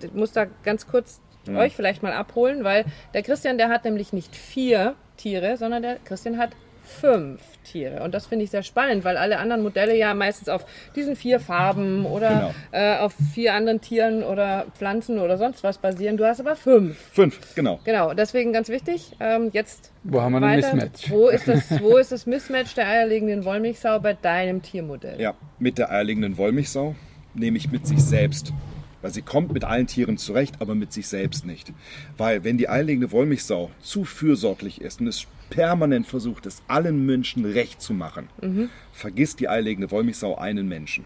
[0.00, 1.20] ich muss da ganz kurz
[1.54, 2.84] euch vielleicht mal abholen, weil
[3.14, 6.50] der Christian, der hat nämlich nicht vier Tiere, sondern der Christian hat
[6.86, 8.02] fünf Tiere.
[8.02, 10.64] Und das finde ich sehr spannend, weil alle anderen Modelle ja meistens auf
[10.94, 12.54] diesen vier Farben oder Genau.
[12.70, 16.16] äh, auf vier anderen Tieren oder Pflanzen oder sonst was basieren.
[16.16, 16.96] Du hast aber fünf.
[17.12, 17.80] Fünf, genau.
[17.84, 19.12] Genau, deswegen ganz wichtig.
[19.20, 20.56] Ähm, jetzt Wo haben wir ein.
[20.60, 21.10] Mismatch?
[21.10, 25.20] Wo ist, das, wo ist das Mismatch der eierlegenden Wollmilchsau bei deinem Tiermodell?
[25.20, 26.94] Ja, mit der eierlegenden Wollmilchsau,
[27.34, 28.52] nämlich mit sich selbst.
[29.02, 31.72] Weil sie kommt mit allen Tieren zurecht, aber mit sich selbst nicht.
[32.16, 37.44] Weil wenn die eierlegende Wollmilchsau zu fürsorglich ist und es permanent versucht, es allen Menschen
[37.44, 38.28] recht zu machen,
[38.92, 41.04] vergisst die eierlegende Wollmilchsau einen Menschen,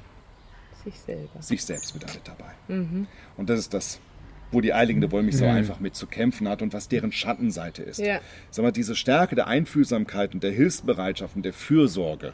[0.84, 1.42] Sich selber.
[1.42, 2.52] sich selbst mit alle dabei.
[3.36, 4.00] Und das ist das,
[4.52, 7.98] wo die eierlegende Wollmilchsau einfach mit zu kämpfen hat und was deren Schattenseite ist.
[7.98, 8.20] Ja.
[8.50, 12.32] Sag mal, diese Stärke der Einfühlsamkeit und der Hilfsbereitschaft und der Fürsorge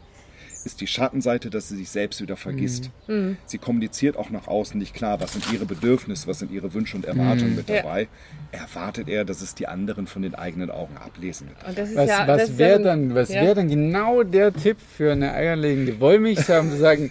[0.67, 2.91] ist die Schattenseite, dass sie sich selbst wieder vergisst.
[3.07, 3.39] Mhm.
[3.47, 6.97] Sie kommuniziert auch nach außen nicht klar, was sind ihre Bedürfnisse, was sind ihre Wünsche
[6.97, 7.77] und Erwartungen mit Ja.
[7.77, 8.09] dabei.
[8.53, 11.67] Erwartet er, dass es die anderen von den eigenen Augen ablesen wird.
[11.69, 13.43] Und das ist Was, ja, was wäre ja- dann, was ja.
[13.43, 17.11] wär dann genau der Tipp für eine eierlegende Wollmilchsau, um zu sagen,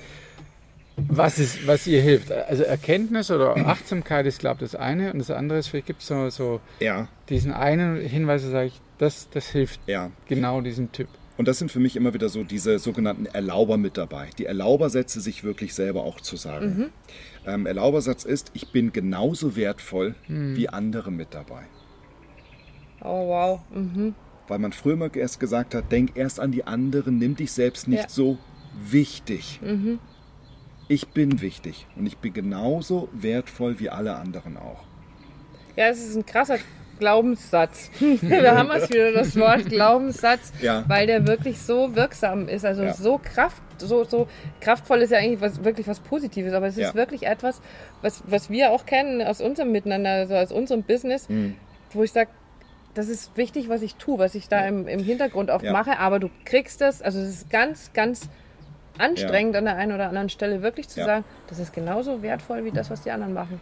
[0.98, 2.32] was, ist, was ihr hilft?
[2.32, 5.12] Also Erkenntnis oder Achtsamkeit ist, glaube ich, das eine.
[5.12, 8.68] Und das andere ist, vielleicht gibt es so, so Ja, diesen einen Hinweis, da sage
[8.68, 10.10] ich, das, das hilft ja.
[10.28, 11.10] genau diesem Typ.
[11.38, 14.30] Und das sind für mich immer wieder so diese sogenannten Erlauber mit dabei.
[14.38, 16.92] Die Erlaubersätze sich wirklich selber auch zu sagen.
[17.46, 21.64] Ähm, Erlaubersatz ist, ich bin genauso wertvoll wie andere mit dabei.
[23.02, 23.60] Oh wow.
[23.74, 24.16] Mhm.
[24.48, 27.88] Weil man früher mal erst gesagt hat, denk erst an die anderen, nimm dich selbst
[27.88, 28.10] nicht Ja.
[28.10, 28.38] so
[28.90, 29.60] wichtig.
[30.88, 34.84] Ich bin wichtig und ich bin genauso wertvoll wie alle anderen auch.
[35.76, 36.58] Ja, es ist ein krasser
[37.00, 37.90] Glaubenssatz.
[38.00, 40.84] Wir haben es wieder, das Wort Glaubenssatz, Ja.
[40.88, 42.66] weil der wirklich so wirksam ist.
[42.66, 42.94] Also Ja.
[42.94, 44.28] so kraft, so, so
[44.62, 46.94] kraftvoll ist ja eigentlich was, wirklich was Positives, aber es ist Ja.
[46.96, 47.62] wirklich etwas,
[48.02, 51.56] was, was wir auch kennen aus unserem Miteinander, also aus unserem Business, Mhm.
[51.94, 52.30] wo ich sage,
[52.94, 56.20] das ist wichtig, was ich tue, was ich da im, im Hintergrund oft mache, aber
[56.20, 58.30] du kriegst es, also es ist ganz, ganz
[58.98, 61.06] anstrengend an der einen oder anderen Stelle wirklich zu Ja.
[61.06, 63.60] sagen, das ist genauso wertvoll wie das, was die anderen machen.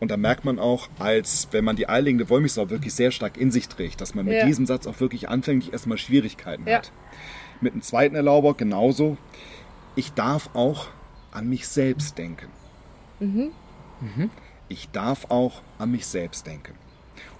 [0.00, 3.50] Und da merkt man auch, als wenn man die eierlegende Wollmilchsau wirklich sehr stark in
[3.50, 4.44] sich trägt, dass man mit Ja.
[4.46, 6.78] diesem Satz auch wirklich anfänglich erstmal Schwierigkeiten Ja.
[6.78, 6.92] hat.
[7.60, 9.16] Mit dem zweiten Erlauber genauso.
[9.94, 10.88] Ich darf auch
[11.32, 12.48] an mich selbst denken.
[13.20, 13.50] Mhm.
[14.68, 16.74] Ich darf auch an mich selbst denken.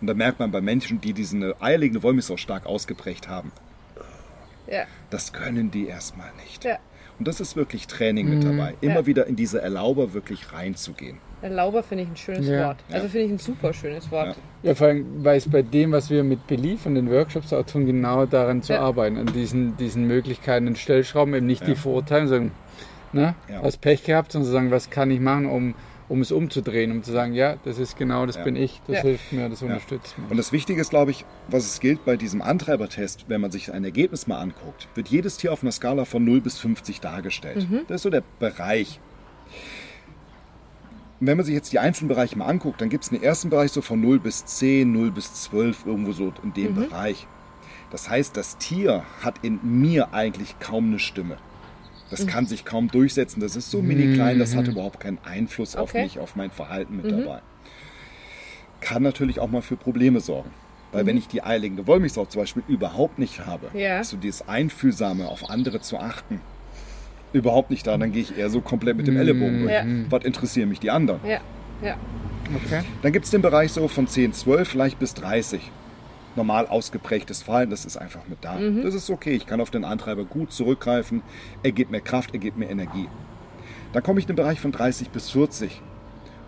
[0.01, 3.53] Und da merkt man bei Menschen, die diese eierlegende Wollmilchsau stark ausgeprägt haben,
[4.67, 6.65] Ja, das können die erstmal nicht.
[6.65, 6.79] ja.
[7.19, 8.75] Und das ist wirklich Training mit dabei.
[8.81, 9.07] Immer Ja.
[9.07, 11.19] wieder in diese Erlauber wirklich reinzugehen.
[11.43, 12.69] Erlauber finde ich ein schönes Ja.
[12.69, 12.77] Wort.
[12.91, 14.37] Also finde ich ein super schönes Wort.
[14.63, 17.65] Ja, vor allem, weil es bei dem, was wir mit Belief und den Workshops auch
[17.65, 18.81] tun, genau daran zu Ja.
[18.81, 21.69] arbeiten, an diesen, diesen Möglichkeiten und Stellschrauben, eben nicht Ja.
[21.69, 22.51] die Verurteilen, sondern,
[23.13, 23.63] ne, Ja.
[23.63, 25.75] hast Pech gehabt, sondern zu sagen, was kann ich machen, um,
[26.09, 28.45] um es umzudrehen, um zu sagen, ja, das ist genau, das Ja.
[28.45, 29.03] bin ich, das Ja.
[29.03, 30.31] hilft mir, das unterstützt mich.
[30.31, 33.73] Und das Wichtige ist, glaube ich, was es gilt bei diesem Antreibertest, wenn man sich
[33.73, 37.67] ein Ergebnis mal anguckt, wird jedes Tier auf einer Skala von 0 bis 50 dargestellt.
[37.89, 39.01] Das ist so der Bereich.
[41.19, 43.49] Und wenn man sich jetzt die einzelnen Bereiche mal anguckt, dann gibt es einen ersten
[43.51, 47.27] Bereich so von 0 bis 10, 0 bis 12, irgendwo so in dem Bereich.
[47.91, 51.37] Das heißt, das Tier hat in mir eigentlich kaum eine Stimme.
[52.11, 53.41] Das kann sich kaum durchsetzen.
[53.41, 56.05] Das ist so mini klein, das hat überhaupt keinen Einfluss auf Okay.
[56.05, 57.41] mich, auf mein Verhalten mit dabei.
[58.81, 60.51] Kann natürlich auch mal für Probleme sorgen.
[60.93, 64.05] Weil wenn ich die eierlegende Wollmilchsau zum Beispiel überhaupt nicht habe, Ja.
[64.05, 66.41] so dieses Einfühlsame, auf andere zu achten,
[67.33, 69.73] überhaupt nicht da, dann gehe ich eher so komplett mit dem Ellenbogen durch.
[69.73, 69.85] Ja.
[70.09, 71.21] Was interessieren mich die anderen?
[71.29, 71.41] Ja,
[71.83, 71.97] ja.
[72.65, 72.83] Okay.
[73.03, 75.73] Dann gibt es den Bereich so von 10, 12, vielleicht bis 30.
[76.37, 78.59] Normal ausgeprägtes Fallen, das ist einfach mit da.
[78.83, 81.23] Das ist okay, ich kann auf den Antreiber gut zurückgreifen.
[81.63, 83.09] Er gibt mir Kraft, er gibt mir Energie.
[83.93, 85.81] Dann komme ich in den Bereich von 30 bis 40,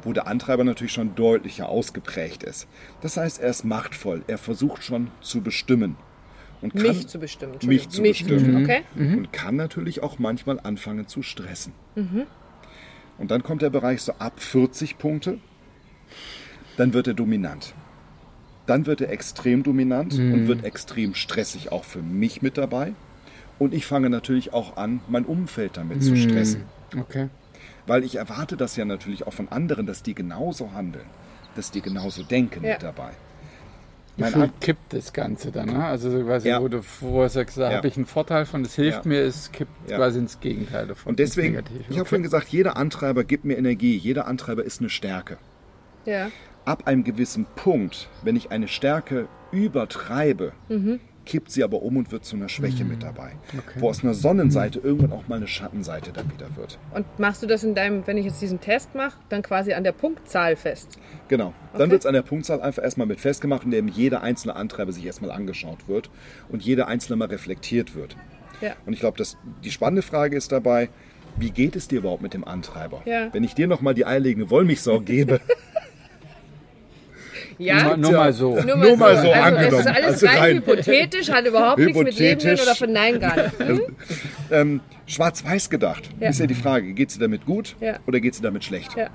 [0.03, 2.69] wo der Antreiber natürlich schon deutlicher ausgeprägt ist.
[3.01, 5.97] Das heißt, er ist machtvoll, er versucht schon zu bestimmen.
[6.61, 7.55] Und kann, Mich zu bestimmen.
[7.65, 8.65] Mich zu Mich bestimmen.
[8.65, 8.83] Okay.
[8.97, 11.73] und kann natürlich auch manchmal anfangen zu stressen.
[13.17, 15.39] Und dann kommt der Bereich so ab 40 Punkte,
[16.77, 17.75] dann wird er dominant.
[18.69, 22.93] Dann wird er extrem dominant und wird extrem stressig auch für mich mit dabei.
[23.59, 26.63] Und ich fange natürlich auch an, mein Umfeld damit zu stressen.
[26.97, 27.29] Okay.
[27.87, 31.07] Weil ich erwarte das ja natürlich auch von anderen, dass die genauso handeln,
[31.57, 32.75] dass die genauso denken Ja.
[32.75, 33.11] mit dabei.
[34.17, 35.67] Wie Mein viel An- kippt das Ganze dann?
[35.71, 35.85] Ne?
[35.85, 36.61] Also so quasi, Ja.
[36.61, 37.77] wo du vorher sagst, da Ja.
[37.79, 39.09] habe ich einen Vorteil von, das hilft Ja.
[39.09, 39.97] mir, es kippt Ja.
[39.97, 41.11] quasi ins Gegenteil davon.
[41.11, 44.91] Und deswegen, ich habe vorhin gesagt, jeder Antreiber gibt mir Energie, jeder Antreiber ist eine
[44.91, 45.39] Stärke.
[46.05, 46.31] Ja.
[46.69, 51.01] Ab einem gewissen Punkt, wenn ich eine Stärke übertreibe, Mhm.
[51.25, 53.33] kippt sie aber um und wird zu einer Schwäche mit dabei.
[53.77, 56.79] Wo aus einer Sonnenseite irgendwann auch mal eine Schattenseite dann wieder wird.
[56.95, 59.85] Und machst du das in deinem, wenn ich jetzt diesen Test mache, dann quasi an
[59.85, 60.99] der Punktzahl fest?
[61.29, 61.53] Genau.
[61.73, 61.91] Dann Okay.
[61.93, 65.31] wird es an der Punktzahl einfach erstmal mit festgemacht, indem jeder einzelne Antreiber sich erstmal
[65.31, 66.11] angeschaut wird
[66.51, 68.17] und jeder einzelne mal reflektiert wird.
[68.61, 68.73] Ja.
[68.87, 69.23] Und ich glaube,
[69.65, 70.89] die spannende Frage ist dabei,
[71.37, 73.03] wie geht es dir überhaupt mit dem Antreiber?
[73.05, 73.29] Ja.
[73.33, 75.41] Wenn ich dir nochmal die eierlegende Wollmilchsau gebe,
[77.59, 78.55] Ja, Nur, nur mal so.
[78.61, 79.75] Nur Nur mal so also angenommen.
[79.75, 83.37] Es ist alles Also rein, hypothetisch, hat überhaupt nichts mit Leben oder von Nein gar
[83.37, 83.59] nicht.
[83.59, 83.81] Hm?
[84.51, 86.29] ähm, schwarz-weiß gedacht, Ja.
[86.31, 87.99] ist ja die Frage, geht es dir damit gut Ja.
[88.07, 88.97] oder geht es dir damit schlecht?
[88.97, 89.09] Ja.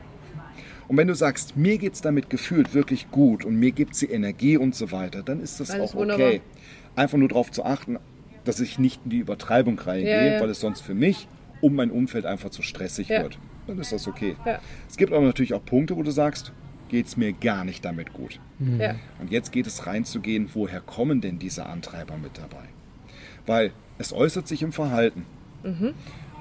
[0.89, 4.07] Und wenn du sagst, mir geht es damit gefühlt wirklich gut und mir gibt sie
[4.07, 5.99] Energie und so weiter, dann ist das Alles auch okay.
[6.01, 6.31] wunderbar.
[6.95, 7.97] Einfach nur darauf zu achten,
[8.43, 10.41] dass ich nicht in die Übertreibung reingehe, Ja, ja.
[10.41, 11.27] weil es sonst für mich
[11.61, 13.23] um mein Umfeld einfach zu stressig Ja.
[13.23, 13.37] wird.
[13.67, 14.35] Dann ist das okay.
[14.45, 14.59] Ja.
[14.89, 16.51] Es gibt aber natürlich auch Punkte, wo du sagst,
[16.89, 18.39] geht es mir gar nicht damit gut.
[18.79, 18.95] Ja.
[19.19, 22.63] Und jetzt geht es reinzugehen, woher kommen denn diese Antreiber mit dabei?
[23.45, 25.25] Weil es äußert sich im Verhalten.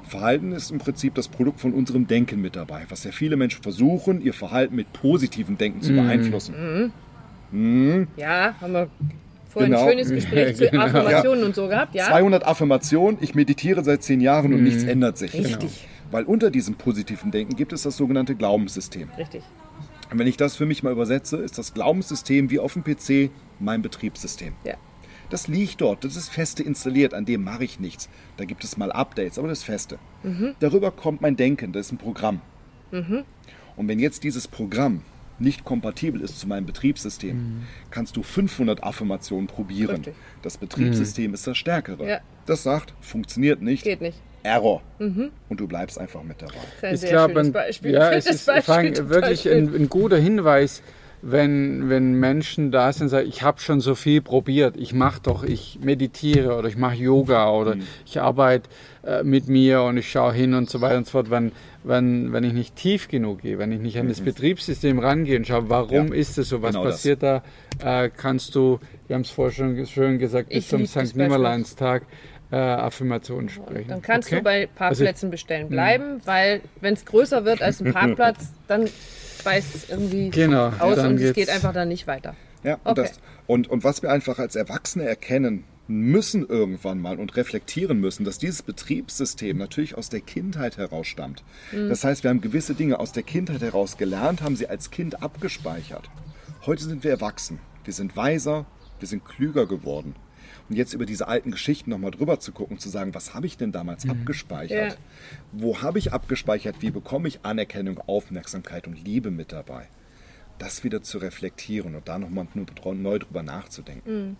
[0.04, 3.62] Verhalten ist im Prinzip das Produkt von unserem Denken mit dabei, was ja viele Menschen
[3.62, 6.92] versuchen, ihr Verhalten mit positivem Denken zu beeinflussen.
[8.16, 8.88] ja, haben wir
[9.48, 9.84] vorhin Genau.
[9.84, 10.84] ein schönes Gespräch zu Genau.
[10.84, 11.94] Affirmationen und so gehabt.
[11.94, 15.34] Ja, 200 Affirmationen, ich meditiere seit zehn Jahren und nichts ändert sich.
[15.34, 15.86] Richtig.
[16.10, 19.08] Weil unter diesem positiven Denken gibt es das sogenannte Glaubenssystem.
[19.18, 19.42] richtig.
[20.12, 23.30] Und wenn ich das für mich mal übersetze, ist das Glaubenssystem wie auf dem PC
[23.58, 24.52] mein Betriebssystem.
[24.64, 24.74] Ja.
[25.30, 28.10] Das liegt dort, das ist feste installiert, an dem mache ich nichts.
[28.36, 29.98] Da gibt es mal Updates, aber das ist feste.
[30.60, 32.42] Darüber kommt mein Denken, das ist ein Programm.
[32.90, 35.00] Und wenn jetzt dieses Programm
[35.38, 39.96] nicht kompatibel ist zu meinem Betriebssystem, kannst du 500 Affirmationen probieren.
[39.96, 40.14] Richtig.
[40.42, 42.06] Das Betriebssystem ist das Stärkere.
[42.06, 42.20] Ja.
[42.44, 44.20] Das sagt, funktioniert nicht, Geht nicht.
[44.42, 44.82] Error.
[44.98, 46.54] Und du bleibst einfach mit dabei.
[46.54, 47.92] Das ist ein Ich sehr glaube, ein, Beispiel.
[47.92, 50.82] ja, Ich es finde ist das Beispiel wirklich ein, ein guter Hinweis,
[51.24, 55.20] wenn, wenn Menschen da sind und sagen, ich habe schon so viel probiert, ich mache
[55.22, 57.82] doch, ich meditiere oder ich mache Yoga oder Mhm.
[58.04, 58.68] ich arbeite
[59.06, 61.30] äh, mit mir und ich schaue hin und so weiter und so fort.
[61.30, 61.52] Wenn,
[61.84, 65.46] wenn, wenn ich nicht tief genug gehe, wenn ich nicht an das Betriebssystem rangehe und
[65.46, 66.12] schaue, warum Mhm.
[66.12, 66.94] Ja, ist das so, was genau das.
[66.96, 67.42] passiert da,
[67.84, 71.14] äh, kannst du, wir haben es vorher schon schön gesagt, bis Ich zum das St.
[71.16, 72.02] Nimmerleinstag
[72.52, 73.88] äh, Affirmationen sprechen.
[73.88, 74.36] Dann kannst Okay?
[74.36, 78.88] du bei Parkplätzen Also- bestellen bleiben, weil wenn es größer wird als ein Parkplatz, dann
[79.42, 82.36] beißt es irgendwie Genau, aus und es geht einfach dann nicht weiter.
[82.62, 83.02] Ja, und, Okay.
[83.02, 88.24] das, und, und was wir einfach als Erwachsene erkennen müssen irgendwann mal und reflektieren müssen,
[88.24, 91.42] dass dieses Betriebssystem natürlich aus der Kindheit heraus stammt.
[91.72, 95.22] Das heißt, wir haben gewisse Dinge aus der Kindheit heraus gelernt, haben sie als Kind
[95.22, 96.08] abgespeichert.
[96.66, 98.64] Heute sind wir erwachsen, wir sind weiser,
[99.00, 100.14] wir sind klüger geworden.
[100.72, 103.58] Und jetzt über diese alten Geschichten nochmal drüber zu gucken, zu sagen, was habe ich
[103.58, 104.92] denn damals abgespeichert?
[104.92, 104.98] Ja.
[105.52, 106.76] Wo habe ich abgespeichert?
[106.80, 109.86] Wie bekomme ich Anerkennung, Aufmerksamkeit und Liebe mit dabei?
[110.58, 114.38] Das wieder zu reflektieren und da nochmal neu drüber nachzudenken.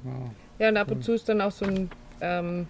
[0.59, 1.91] Ja, und ab und zu ist dann auch so ein,
[2.23, 2.67] ähm,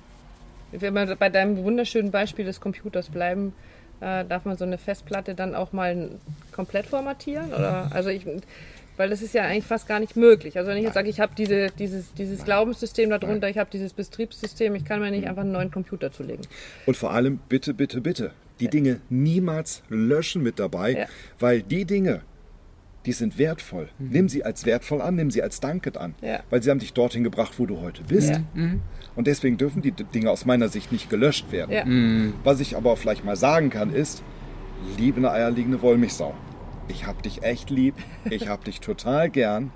[0.72, 3.52] wenn wir bei deinem wunderschönen Beispiel des Computers bleiben,
[4.00, 6.10] äh, darf man so eine Festplatte dann auch mal
[6.50, 7.52] komplett formatieren?
[7.54, 8.26] Oder, also ich,
[8.96, 10.56] weil das ist ja eigentlich fast gar nicht möglich.
[10.58, 13.92] Also wenn ich jetzt sage, ich habe diese, dieses, dieses Glaubenssystem darunter, ich habe dieses
[13.92, 16.46] Betriebssystem, ich kann mir nicht einfach einen neuen Computer zulegen.
[16.86, 21.06] Und vor allem, bitte, bitte, bitte, die Dinge niemals löschen mit dabei, Ja.
[21.38, 22.22] weil die Dinge,
[23.06, 23.88] die sind wertvoll.
[23.98, 26.40] Nimm sie als wertvoll an, nimm sie als Danket an, Ja.
[26.50, 28.30] weil sie haben dich dorthin gebracht, wo du heute bist.
[28.30, 28.42] Ja.
[29.16, 31.72] Und deswegen dürfen die Dinge aus meiner Sicht nicht gelöscht werden.
[31.72, 32.32] Ja.
[32.44, 34.22] Was ich aber vielleicht mal sagen kann, ist,
[34.98, 36.34] liebe eine eierlegende Wollmilchsau,
[36.88, 37.94] ich hab dich echt lieb,
[38.28, 39.72] ich hab dich total gern,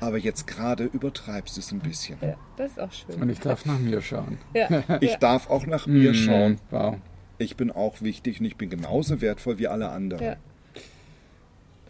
[0.00, 2.18] aber jetzt gerade übertreibst du es ein bisschen.
[2.20, 3.20] Ja, das ist auch schön.
[3.22, 4.38] Und ich darf nach mir schauen.
[4.54, 4.68] Ja,
[5.00, 5.18] Ich ja.
[5.18, 6.52] darf auch nach mir schauen.
[6.52, 6.96] Mm, Wow.
[7.38, 10.22] Ich bin auch wichtig und ich bin genauso wertvoll wie alle anderen.
[10.24, 10.36] Ja.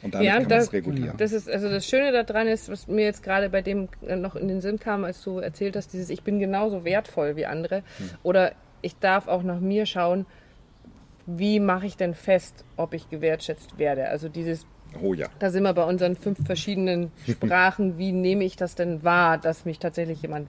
[0.02, 1.16] Und damit Ja, kann man das- es regulieren.
[1.18, 4.34] Das ist also das Schöne daran ist, was mir jetzt gerade bei dem äh, noch
[4.36, 7.82] in den Sinn kam, als du erzählt hast, dieses ich bin genauso wertvoll wie andere
[8.22, 10.24] oder ich darf auch nach mir schauen,
[11.38, 14.08] wie mache ich denn fest, ob ich gewertschätzt werde?
[14.08, 14.66] Also dieses
[15.00, 15.28] Oh ja.
[15.38, 17.98] da sind wir bei unseren fünf verschiedenen Sprachen.
[17.98, 20.48] Wie nehme ich das denn wahr, dass mich tatsächlich jemand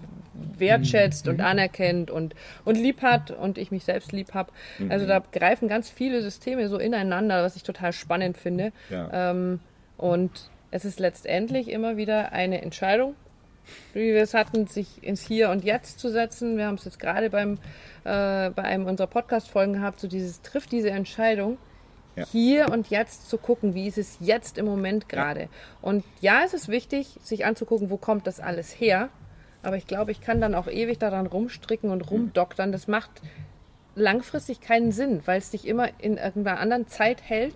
[0.57, 4.51] wertschätzt und anerkennt und, und lieb hat und ich mich selbst lieb habe?
[4.89, 8.71] Also da greifen ganz viele Systeme so ineinander, was ich total spannend finde.
[8.89, 9.31] Ja.
[9.31, 9.59] Ähm,
[9.97, 13.15] und es ist letztendlich immer wieder eine Entscheidung,
[13.93, 16.57] wie wir es hatten, sich ins Hier und Jetzt zu setzen.
[16.57, 17.53] Wir haben es jetzt gerade beim,
[18.03, 21.57] äh, bei einem unserer Podcast-Folgen gehabt, so dieses trifft diese Entscheidung,
[22.15, 22.25] Ja.
[22.31, 25.47] hier und jetzt zu gucken, wie ist es jetzt im Moment gerade.
[25.81, 29.09] Und ja, es ist wichtig, sich anzugucken, wo kommt das alles her.
[29.63, 32.71] Aber ich glaube, ich kann dann auch ewig daran rumstricken und rumdoktern.
[32.71, 33.11] Das macht
[33.95, 37.55] langfristig keinen Sinn, weil es dich immer in irgendeiner anderen Zeit hält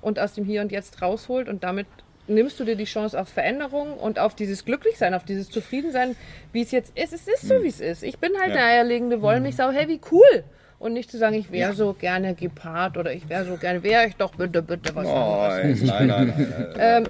[0.00, 1.86] und aus dem Hier und Jetzt rausholt und damit
[2.34, 6.16] nimmst du dir die Chance auf Veränderung und auf dieses Glücklichsein, auf dieses Zufriedensein,
[6.52, 7.12] wie es jetzt ist.
[7.12, 8.02] Es ist so, wie es ist.
[8.02, 8.56] Ich bin halt Hm.
[8.58, 8.64] Ja.
[8.64, 9.70] eine eierlegende Wollmilchsau.
[9.70, 10.44] Hey, wie cool!
[10.78, 11.74] Und nicht zu sagen, ich wäre Ja.
[11.76, 15.16] so gerne Gepard oder ich wäre so gerne, wäre ich doch bitte, bitte was Nein,
[15.16, 15.82] anderes.
[15.82, 16.48] nein, nein, nein.
[16.48, 16.74] nein.
[16.78, 17.04] Ähm,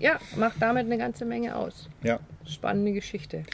[0.00, 1.88] ja, macht damit eine ganze Menge aus.
[2.02, 2.18] Ja.
[2.46, 3.44] Spannende Geschichte.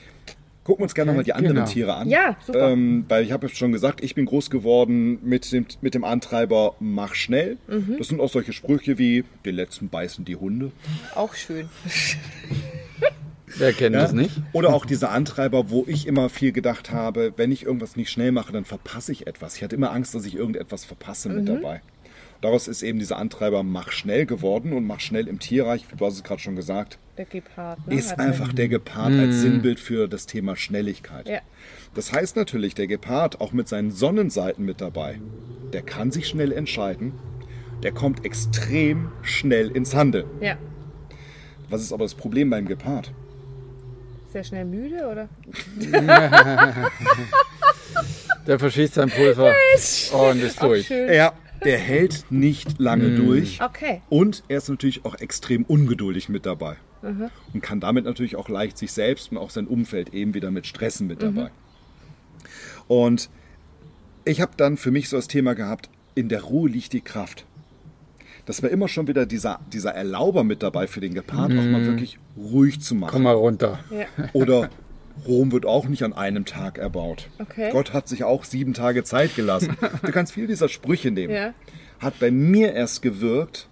[0.64, 1.66] Gucken wir uns gerne nochmal die anderen Genau.
[1.68, 2.09] Tiere an.
[2.09, 2.70] Ja, super.
[2.70, 6.05] Ähm, weil ich habe ja schon gesagt, ich bin groß geworden mit dem, mit dem
[6.05, 7.57] Antreiber Mach schnell.
[7.66, 7.96] Mhm.
[7.98, 10.70] Das sind auch solche Sprüche wie, die letzten beißen die Hunde.
[11.16, 11.68] Auch schön.
[13.59, 14.03] Wer kennt Ja?
[14.03, 14.40] das nicht?
[14.53, 18.33] Oder auch diese Antreiber, wo ich immer viel gedacht habe, wenn ich irgendwas nicht schnell
[18.33, 19.57] mache, dann verpasse ich etwas.
[19.57, 21.46] Ich hatte immer Angst, dass ich irgendetwas verpasse mit Mhm.
[21.57, 21.83] dabei.
[22.42, 26.14] Daraus ist eben dieser Antreiber Mach schnell geworden und Mach schnell im Tierreich, du hast
[26.14, 27.87] es gerade schon gesagt, Der Gepard.
[27.87, 27.94] Ne?
[27.94, 31.28] ist Hat einfach der Gepard als Sinnbild für das Thema Schnelligkeit.
[31.28, 31.38] Ja.
[31.94, 35.20] Das heißt natürlich, der Gepard auch mit seinen Sonnenseiten mit dabei,
[35.72, 37.12] der kann sich schnell entscheiden,
[37.85, 40.26] der kommt extrem schnell ins Handeln.
[40.40, 40.57] Ja.
[41.70, 43.12] Was ist aber das Problem beim Gepard?
[44.33, 45.28] Sehr schnell müde, oder?
[48.46, 49.55] Der verschießt sein Pulver
[50.12, 50.87] und ist durch.
[50.87, 51.09] schön.
[51.62, 54.03] Er, der hält nicht lange durch Okay.
[54.09, 56.77] und er ist natürlich auch extrem ungeduldig mit dabei.
[57.53, 60.66] Und kann damit natürlich auch leicht sich selbst und auch sein Umfeld eben wieder mit
[60.68, 61.51] stressen mit dabei.
[62.87, 63.29] Und
[64.25, 67.44] ich habe dann für mich so das Thema gehabt, in der Ruhe liegt die Kraft.
[68.46, 71.87] Das war immer schon wieder dieser, dieser Erlauber mit dabei für den Gepard, auch mal
[71.87, 73.11] wirklich ruhig zu machen.
[73.12, 73.81] Komm mal runter.
[73.90, 74.07] Ja.
[74.33, 74.68] Oder
[75.27, 77.29] Rom wird auch nicht an einem Tag erbaut.
[77.38, 77.70] Okay.
[77.72, 79.77] Gott hat sich auch sieben Tage Zeit gelassen.
[80.03, 81.35] Du kannst viel dieser Sprüche nehmen.
[81.35, 81.55] Ja.
[82.01, 83.68] Hat bei mir erst gewirkt,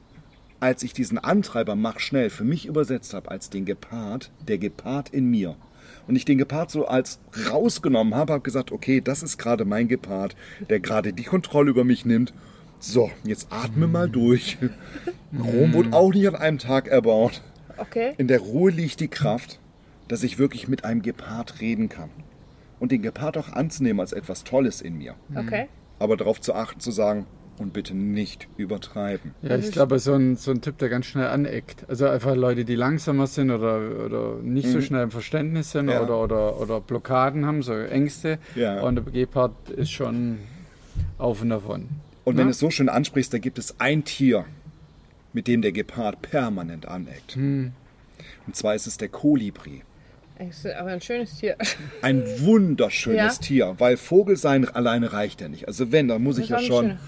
[0.61, 5.09] als ich diesen Antreiber Mach schnell für mich übersetzt habe als den Gepard, der Gepard
[5.11, 5.57] in mir.
[6.07, 9.89] Und ich den Gepard so als rausgenommen habe, habe gesagt, okay, das ist gerade mein
[9.89, 10.37] Gepard,
[10.69, 12.33] der gerade die Kontrolle über mich nimmt.
[12.81, 14.59] So, jetzt atme mal durch.
[15.39, 17.43] Rom wurde auch nicht an einem Tag erbaut.
[17.77, 18.15] Okay.
[18.19, 19.60] In der Ruhe liegt die Kraft,
[20.11, 22.11] dass ich wirklich mit einem Gepard reden kann.
[22.79, 25.15] Und den Gepard auch anzunehmen als etwas Tolles in mir.
[25.35, 25.69] Okay.
[25.99, 27.27] Aber darauf zu achten, zu sagen,
[27.59, 29.35] und bitte nicht übertreiben.
[29.43, 31.85] Ja, ich glaube, so ein, so ein Typ, der ganz schnell aneckt.
[31.91, 35.91] Also einfach Leute, die langsamer sind oder, oder nicht so schnell im Verständnis sind Mhm.
[35.93, 36.01] Ja.
[36.03, 38.39] oder, oder, oder Blockaden haben, so Ängste.
[38.57, 38.81] Ja.
[38.81, 40.39] Und der Gepard ist schon
[41.19, 41.89] auf und davon.
[42.25, 42.45] Und wenn Ja.
[42.45, 44.47] du es so schön ansprichst, da gibt es ein Tier,
[45.35, 47.35] mit dem der Gepard permanent aneckt.
[47.35, 47.73] Hm.
[48.47, 49.83] Und zwar ist es der Kolibri.
[50.49, 51.57] Es ist aber ein schönes Tier.
[52.03, 53.43] Ein wunderschönes Ja.
[53.43, 55.69] Tier, weil Vogel sein alleine reicht ja nicht.
[55.69, 57.01] Also wenn, dann muss ich Das ja war ein schon schöner.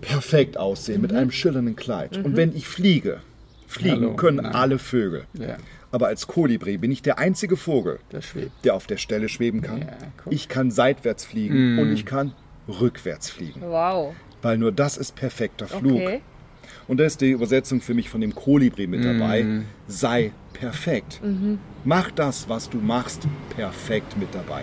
[0.00, 2.16] perfekt aussehen mit einem schillernden Kleid.
[2.16, 3.20] Und wenn ich fliege,
[3.66, 4.54] fliegen Hallo, können nein.
[4.54, 5.24] alle Vögel.
[5.34, 5.56] Ja,
[5.90, 8.52] Aber als Kolibri bin ich der einzige Vogel, der schwebt.
[8.64, 9.80] der auf der Stelle schweben kann.
[9.82, 9.88] Ja,
[10.24, 10.32] guck.
[10.32, 12.32] ich kann seitwärts fliegen und ich kann
[12.68, 13.60] rückwärts fliegen.
[13.60, 14.14] Wow.
[14.40, 16.00] Weil nur das ist perfekter Flug.
[16.00, 16.20] Okay.
[16.88, 19.62] Und da ist die Übersetzung für mich von dem Kolibri mit dabei.
[19.86, 21.20] Sei perfekt.
[21.84, 24.62] Mach das, was du machst, perfekt mit dabei.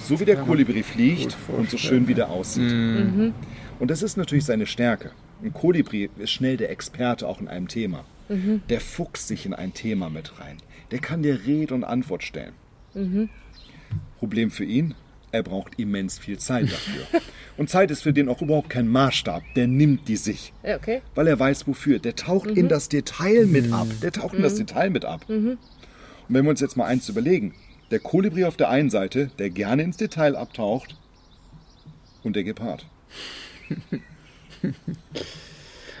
[0.00, 2.70] So wie der Kolibri fliegt und so schön wie der aussieht.
[3.78, 5.10] Und das ist natürlich seine Stärke.
[5.42, 8.04] Ein Kolibri ist schnell der Experte auch in einem Thema.
[8.68, 10.56] Der fuchst sich in ein Thema mit rein.
[10.90, 12.52] Der kann dir Rede und Antwort stellen.
[14.18, 14.94] Problem für ihn,
[15.32, 17.20] er braucht immens viel Zeit dafür.
[17.56, 19.42] und Zeit ist für den auch überhaupt kein Maßstab.
[19.54, 21.02] Der nimmt die sich okay.
[21.14, 21.98] weil er weiß wofür.
[21.98, 23.88] Der taucht in das Detail mit ab.
[24.02, 25.24] Der taucht in das Detail mit ab.
[25.28, 25.58] Und
[26.28, 27.54] wenn wir uns jetzt mal eins überlegen,
[27.90, 30.96] der Kolibri auf der einen Seite, der gerne ins Detail abtaucht,
[32.26, 32.84] und der Gepard.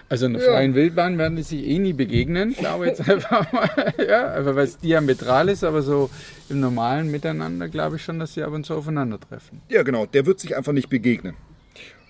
[0.08, 3.52] Also in der freien Wildbahn werden die sich eh nie begegnen, glaube ich jetzt einfach
[3.52, 3.68] mal.
[4.08, 6.10] ja, einfach weil es diametral ist, aber so
[6.48, 9.62] im normalen Miteinander glaube ich schon, dass sie ab und zu aufeinandertreffen.
[9.68, 11.34] Ja, genau, der wird sich einfach nicht begegnen.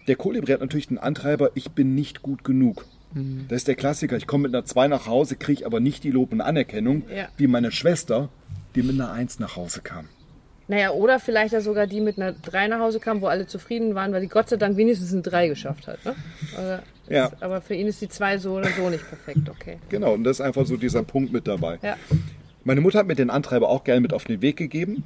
[0.09, 2.85] Der Kolibri hat natürlich den Antreiber, ich bin nicht gut genug.
[3.49, 4.17] Das ist der Klassiker.
[4.19, 7.29] Ich komme mit einer 2 nach Hause, kriege aber nicht die Lob und Anerkennung, Ja.
[7.39, 8.29] wie meine Schwester,
[8.75, 10.07] die mit einer 1 nach Hause kam.
[10.69, 13.95] Naja, oder vielleicht ja sogar die mit einer 3 nach Hause kam, wo alle zufrieden
[13.95, 16.05] waren, weil die Gott sei Dank wenigstens eine 3 geschafft hat.
[16.05, 16.15] Ne?
[16.57, 17.27] Also, Ja.
[17.27, 19.79] ist, aber für ihn ist die 2 so oder so nicht perfekt, okay.
[19.91, 21.79] Genau, und das ist einfach so dieser Punkt mit dabei.
[21.83, 21.97] Ja.
[22.65, 25.05] Meine Mutter hat mir den Antreiber auch gerne mit auf den Weg gegeben.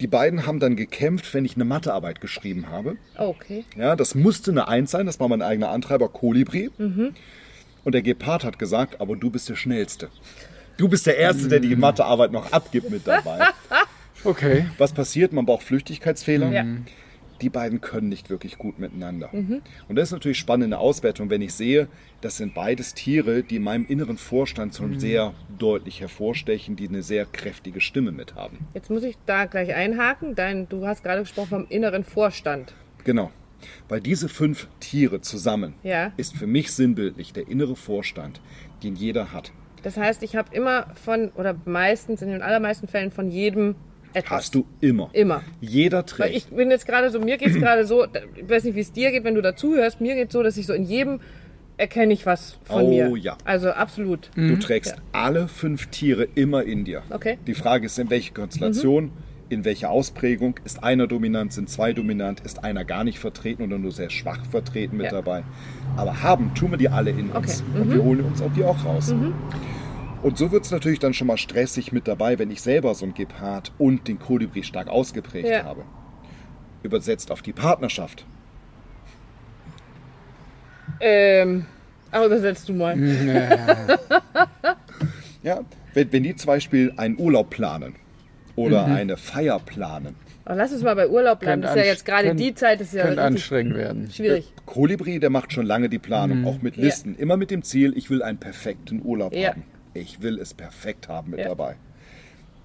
[0.00, 2.96] Die beiden haben dann gekämpft, wenn ich eine Mathearbeit geschrieben habe.
[3.18, 3.64] Oh, okay.
[3.78, 6.70] Ja, das musste eine Eins sein, das war mein eigener Antreiber Kolibri.
[6.76, 10.08] Und der Gepard hat gesagt, aber du bist der Schnellste.
[10.76, 13.38] Du bist der Erste, der die Mathearbeit noch abgibt mit dabei.
[14.24, 14.66] Okay.
[14.78, 15.32] Was passiert?
[15.32, 16.50] Man braucht Flüchtigkeitsfehler.
[16.50, 16.64] Ja.
[17.40, 19.32] Die beiden können nicht wirklich gut miteinander.
[19.32, 21.88] Und das ist natürlich spannend in der Auswertung, wenn ich sehe,
[22.20, 27.02] das sind beides Tiere, die in meinem inneren Vorstand schon sehr deutlich hervorstechen, die eine
[27.02, 28.58] sehr kräftige Stimme mit haben.
[28.74, 30.36] Jetzt muss ich da gleich einhaken.
[30.36, 32.74] Dein, du hast gerade gesprochen vom inneren Vorstand.
[33.02, 33.32] Genau.
[33.88, 36.12] Weil diese fünf Tiere zusammen Ja.
[36.16, 38.40] ist für mich sinnbildlich der innere Vorstand,
[38.84, 39.50] den jeder hat.
[39.82, 43.74] Das heißt, ich habe immer von, oder meistens, in den allermeisten Fällen von jedem
[44.14, 44.30] etwas.
[44.38, 45.10] Hast du immer.
[45.12, 45.42] Immer.
[45.60, 46.36] Jeder Weil trägt.
[46.36, 48.04] ich bin jetzt gerade so, mir geht es gerade so,
[48.36, 50.66] ich weiß nicht, wie es dir geht, wenn du dazuhörst, mir geht so, dass ich
[50.66, 51.20] so in jedem
[51.78, 53.16] erkenne ich was von Oh, mir.
[53.18, 53.36] ja.
[53.44, 54.30] Also absolut.
[54.36, 55.02] Du trägst Ja.
[55.12, 57.02] alle fünf Tiere immer in dir.
[57.10, 57.38] Okay.
[57.46, 59.10] Die Frage ist, in welche Konstellation,
[59.48, 60.60] in welcher Ausprägung.
[60.64, 64.44] Ist einer dominant, sind zwei dominant, ist einer gar nicht vertreten oder nur sehr schwach
[64.50, 65.12] vertreten mit Ja.
[65.12, 65.44] dabei.
[65.96, 67.64] Aber haben tun wir die alle in uns.
[67.72, 67.80] Okay.
[67.82, 69.12] Und wir holen uns auch die auch raus.
[70.22, 73.04] Und so wird es natürlich dann schon mal stressig mit dabei, wenn ich selber so
[73.04, 75.64] ein Gepard und den Kolibri stark ausgeprägt Ja.
[75.64, 75.82] habe.
[76.84, 78.24] Übersetzt auf die Partnerschaft.
[81.00, 81.66] Ähm,
[82.10, 82.96] aber übersetzt du mal.
[85.44, 85.62] Ja,
[85.94, 87.96] wenn, wenn die zum Beispiel einen Urlaub planen
[88.54, 91.62] oder eine Feier planen, Aber lass uns mal bei Urlaub bleiben.
[91.62, 94.10] Das ist ja jetzt gerade die Zeit, das ist ja Könnte richtig anstrengend werden.
[94.12, 94.52] schwierig.
[94.66, 96.84] Kolibri, der macht schon lange die Planung, auch mit Ja.
[96.84, 97.16] Listen.
[97.16, 99.50] Immer mit dem Ziel, ich will einen perfekten Urlaub Ja.
[99.50, 99.64] haben.
[99.94, 101.48] Ich will es perfekt haben mit Ja.
[101.48, 101.76] dabei.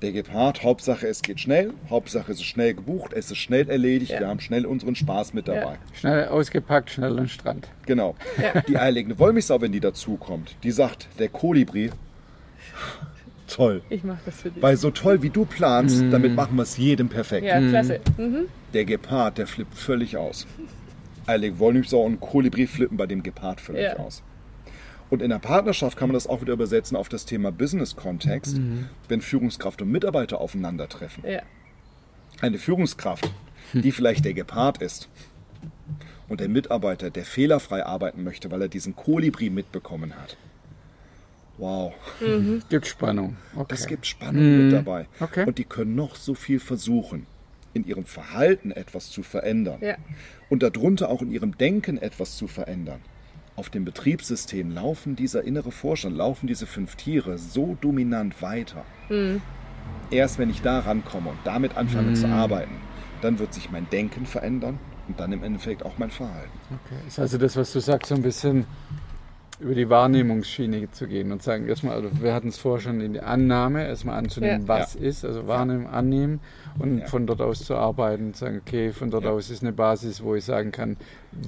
[0.01, 4.11] Der Gepard, Hauptsache es geht schnell, Hauptsache es ist schnell gebucht, es ist schnell erledigt,
[4.11, 4.19] Ja.
[4.19, 5.73] wir haben schnell unseren Spaß mit dabei.
[5.73, 5.77] Ja.
[5.93, 7.67] Schnell ausgepackt, schnell an den Strand.
[7.87, 8.15] Genau.
[8.67, 11.89] Die eierlegende Wollmilchsau, wenn die dazukommt, die sagt, der Kolibri,
[13.47, 13.81] toll.
[13.89, 14.61] Ich mach das für dich.
[14.61, 17.47] Weil so toll wie du planst, damit machen wir es jedem perfekt.
[17.47, 17.99] Ja, klasse.
[18.17, 18.45] Mhm.
[18.73, 20.45] Der Gepard, der flippt völlig aus.
[21.25, 23.95] Eierlegende Wollmilchsau und Kolibri flippen bei dem Gepard völlig Ja.
[23.97, 24.21] aus.
[25.09, 28.59] Und in der Partnerschaft kann man das auch wieder übersetzen auf das Thema Business-Kontext,
[29.07, 31.23] wenn Führungskraft und Mitarbeiter aufeinandertreffen.
[31.25, 31.41] Ja.
[32.41, 33.29] Eine Führungskraft,
[33.73, 35.07] die vielleicht der Gepard ist
[36.27, 40.35] und der Mitarbeiter, der fehlerfrei arbeiten möchte, weil er diesen Kolibri mitbekommen hat.
[41.57, 41.93] Wow,
[42.69, 43.35] Gibt Spannung.
[43.55, 43.65] Okay.
[43.69, 45.07] das gibt Spannung mit dabei.
[45.19, 45.43] Okay.
[45.47, 47.25] Und die können noch so viel versuchen,
[47.73, 49.95] in ihrem Verhalten etwas zu verändern Ja.
[50.49, 52.99] und darunter auch in ihrem Denken etwas zu verändern.
[53.57, 58.85] Auf dem Betriebssystem laufen dieser innere Vorstand, laufen diese fünf Tiere so dominant weiter.
[60.11, 62.75] Erst wenn ich da rankomme und damit anfange zu arbeiten,
[63.23, 66.51] dann wird sich mein Denken verändern und dann im Endeffekt auch mein Verhalten.
[66.69, 66.99] Okay.
[67.07, 68.67] Ist also das, was du sagst, so ein bisschen
[69.59, 73.13] über die Wahrnehmungsschiene zu gehen und sagen, erstmal, also wir hatten es vorher schon in
[73.13, 74.67] die Annahme, erstmal anzunehmen, Ja.
[74.67, 76.39] was ist, also wahrnehmen, annehmen
[76.77, 77.05] und Ja.
[77.07, 79.31] von dort aus zu arbeiten und sagen, okay, von dort Ja.
[79.31, 80.95] aus ist eine Basis, wo ich sagen kann,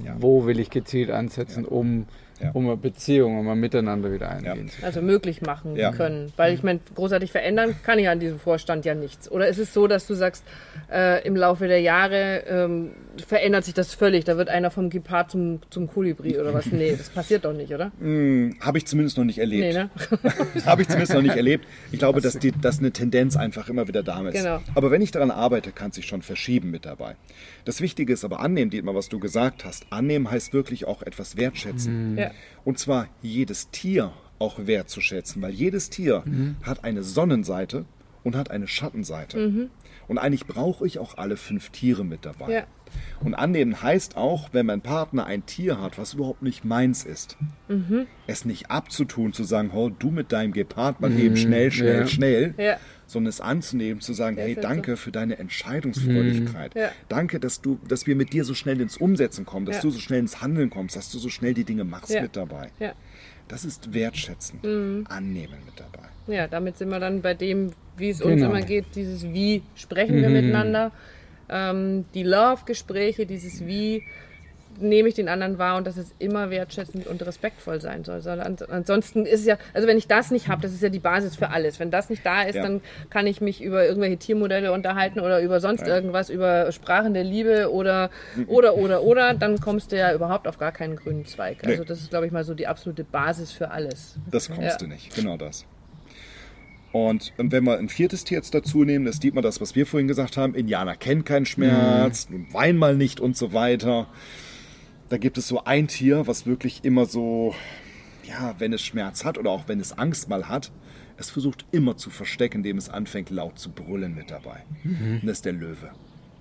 [0.04, 0.16] Ja.
[0.18, 2.06] wo will ich gezielt ansetzen, um,
[2.42, 2.50] Ja.
[2.52, 4.84] um eine Beziehung, um ein Miteinander wieder eingehen zu können.
[4.86, 5.92] Also möglich machen Ja.
[5.92, 6.32] können.
[6.36, 9.30] Weil ich meine, großartig verändern kann ich an diesem Vorstand ja nichts.
[9.30, 10.44] Oder ist es so, dass du sagst,
[10.92, 12.92] äh, im Laufe der Jahre ähm,
[13.26, 14.24] verändert sich das völlig?
[14.24, 16.66] Da wird einer vom Gepard zum, zum Kolibri oder was?
[16.66, 17.92] Nee, das passiert doch nicht, oder?
[18.60, 19.62] Habe ich zumindest noch nicht erlebt.
[19.62, 19.90] Nee, ne?
[20.66, 21.66] Habe ich zumindest noch nicht erlebt.
[21.92, 24.34] Ich glaube, dass, die, dass eine Tendenz einfach immer wieder da ist.
[24.34, 24.60] Genau.
[24.74, 27.16] Aber wenn ich daran arbeite, kann es sich schon verschieben mit dabei.
[27.64, 29.86] Das Wichtige ist aber annehmen, Dietmar, was du gesagt hast.
[29.90, 32.18] Annehmen heißt wirklich auch etwas wertschätzen.
[32.18, 32.30] Ja.
[32.64, 36.24] Und zwar jedes Tier auch wertzuschätzen, weil jedes Tier
[36.62, 37.84] hat eine Sonnenseite
[38.24, 39.68] und hat eine Schattenseite.
[40.10, 42.52] Und eigentlich brauche ich auch alle fünf Tiere mit dabei.
[42.52, 42.66] Ja.
[43.20, 47.36] Und annehmen heißt auch, wenn mein Partner ein Tier hat, was überhaupt nicht meins ist,
[48.26, 52.06] es nicht abzutun, zu sagen, oh, du mit deinem Gepard mal eben schnell, schnell, Ja.
[52.08, 52.76] schnell, Ja.
[53.06, 56.74] sondern es anzunehmen, zu sagen, Ja, hey, danke für deine Entscheidungsfreudigkeit.
[56.74, 56.90] Ja.
[57.08, 59.82] Danke, dass du, dass wir mit dir so schnell ins Umsetzen kommen, dass Ja.
[59.82, 62.22] du so schnell ins Handeln kommst, dass du so schnell die Dinge machst Ja.
[62.22, 62.70] mit dabei.
[63.50, 65.04] Das ist wertschätzend, Mhm.
[65.08, 66.06] annehmen mit dabei.
[66.28, 68.50] Ja, damit sind wir dann bei dem, wie es uns Genau.
[68.50, 70.92] immer geht, dieses Wie sprechen wir miteinander,
[71.48, 74.04] ähm, die Love-Gespräche, dieses Wie
[74.80, 78.20] nehme ich den anderen wahr und dass es immer wertschätzend und respektvoll sein soll.
[78.20, 78.40] soll.
[78.40, 80.98] An- Ansonsten ist es ja, also wenn ich das nicht habe, das ist ja die
[80.98, 81.78] Basis für alles.
[81.80, 82.62] Wenn das nicht da ist, Ja.
[82.62, 85.94] dann kann ich mich über irgendwelche Tiermodelle unterhalten oder über sonst Ja.
[85.94, 88.10] irgendwas, über Sprachen der Liebe oder,
[88.46, 91.58] oder, oder, oder, dann kommst du ja überhaupt auf gar keinen grünen Zweig.
[91.64, 91.86] Also Nee.
[91.88, 94.16] das ist, glaube ich, mal so die absolute Basis für alles.
[94.30, 94.76] Das kommst Ja.
[94.76, 95.64] du nicht, genau das.
[96.92, 99.86] Und wenn wir ein viertes Tier jetzt dazu nehmen, das sieht man das, was wir
[99.86, 102.46] vorhin gesagt haben, Indianer kennt keinen Schmerz, Mhm.
[102.52, 104.08] wein mal nicht und so weiter.
[105.10, 107.54] Da gibt es so ein Tier, was wirklich immer so,
[108.24, 110.70] ja, wenn es Schmerz hat oder auch wenn es Angst mal hat,
[111.16, 114.62] es versucht immer zu verstecken, indem es anfängt laut zu brüllen mit dabei.
[114.84, 115.90] Und das ist der Löwe.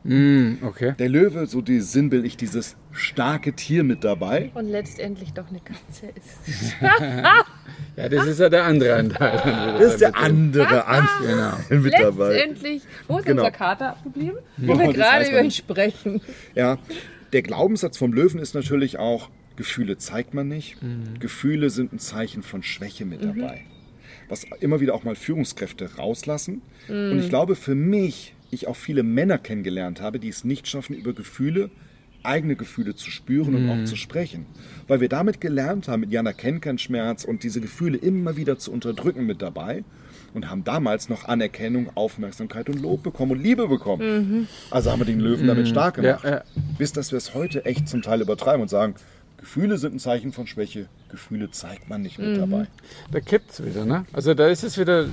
[0.03, 0.93] Mm, okay.
[0.97, 4.51] Der Löwe, so die sinnbildlich dieses starke Tier mit dabei.
[4.53, 6.75] Und letztendlich doch eine Katze ist.
[7.95, 9.75] Ja, das ist ja der andere Anteil.
[9.79, 11.81] Das ist der andere Anteil Genau.
[11.83, 12.29] mit dabei.
[12.33, 12.83] Letztendlich.
[13.09, 13.41] Wo ist Genau.
[13.41, 14.37] unser Kater abgeblieben?
[14.55, 16.21] Wo wir gerade über ihn sprechen.
[16.55, 16.77] Ja,
[17.33, 20.77] der Glaubenssatz vom Löwen ist natürlich auch, Gefühle zeigt man nicht.
[21.19, 23.61] Gefühle sind ein Zeichen von Schwäche mit dabei.
[24.29, 26.61] Was immer wieder auch mal Führungskräfte rauslassen.
[26.87, 30.95] Und ich glaube, für mich, ich auch viele Männer kennengelernt habe, die es nicht schaffen,
[30.95, 31.69] über Gefühle
[32.23, 34.45] eigene Gefühle zu spüren und auch zu sprechen.
[34.87, 38.71] Weil wir damit gelernt haben, Jana kennt keinen Schmerz und diese Gefühle immer wieder zu
[38.71, 39.83] unterdrücken mit dabei
[40.33, 44.47] und haben damals noch Anerkennung, Aufmerksamkeit und Lob bekommen und Liebe bekommen.
[44.71, 46.23] Also haben wir den Löwen damit stark Ja, gemacht.
[46.25, 46.43] ja.
[46.77, 48.95] Bis dass wir es heute echt zum Teil übertreiben und sagen,
[49.37, 52.67] Gefühle sind ein Zeichen von Schwäche, Gefühle zeigt man nicht mit dabei.
[53.09, 54.05] Da kippt es wieder, ne?
[54.11, 55.05] Also da ist es wieder,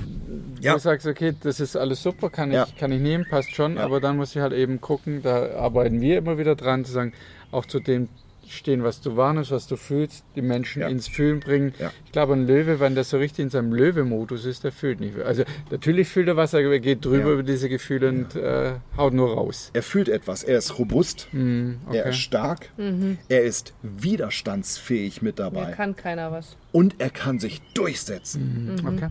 [0.59, 0.73] Ja.
[0.73, 2.67] du sagst, okay, das ist alles super, kann ich, Ja.
[2.77, 3.85] kann ich nehmen, passt schon, Ja.
[3.85, 7.13] aber dann muss ich halt eben gucken, da arbeiten wir immer wieder dran, zu sagen,
[7.51, 8.09] auch zu dem
[8.55, 10.87] stehen, was du wahrnimmst, was du fühlst, die Menschen Ja.
[10.87, 11.73] ins Fühlen bringen.
[11.79, 11.91] Ja.
[12.05, 15.19] Ich glaube, ein Löwe, wenn der so richtig in seinem Löwe-Modus ist, der fühlt nicht.
[15.19, 17.33] Also natürlich fühlt er was, aber er geht drüber Ja.
[17.33, 19.71] über diese Gefühle und äh, haut nur raus.
[19.73, 22.09] Er fühlt etwas, er ist robust, er okay.
[22.09, 22.69] ist stark,
[23.29, 23.73] er ist
[24.27, 26.57] widerstandsfähig mit dabei kann keiner was.
[26.71, 28.75] und er kann sich durchsetzen.
[28.85, 29.09] okay.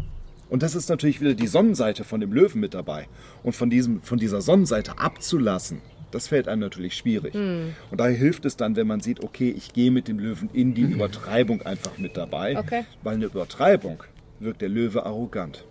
[0.49, 3.09] Und das ist natürlich wieder die Sonnenseite von dem Löwen mit dabei.
[3.43, 5.81] Und von, diesem, von dieser Sonnenseite abzulassen,
[6.17, 7.35] das fällt einem natürlich schwierig.
[7.35, 10.75] Und daher hilft es dann, wenn man sieht, okay, ich gehe mit dem Löwen in
[10.75, 12.59] die Übertreibung einfach mit dabei.
[12.59, 12.85] Okay.
[13.03, 14.03] Weil eine Übertreibung
[14.41, 15.65] wirkt der Löwe arrogant.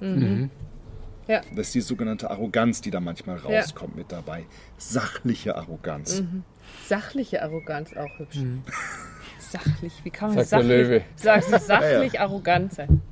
[0.00, 1.42] Ja.
[1.54, 3.60] Das ist die sogenannte Arroganz, die da manchmal Ja.
[3.60, 4.46] rauskommt mit dabei.
[4.78, 6.22] Sachliche Arroganz.
[6.86, 8.38] Sachliche Arroganz auch hübsch.
[9.38, 11.02] Sachlich, wie kann man Sagt der sachlich, Löwe.
[11.16, 13.02] Sagst du sachlich arrogant sein?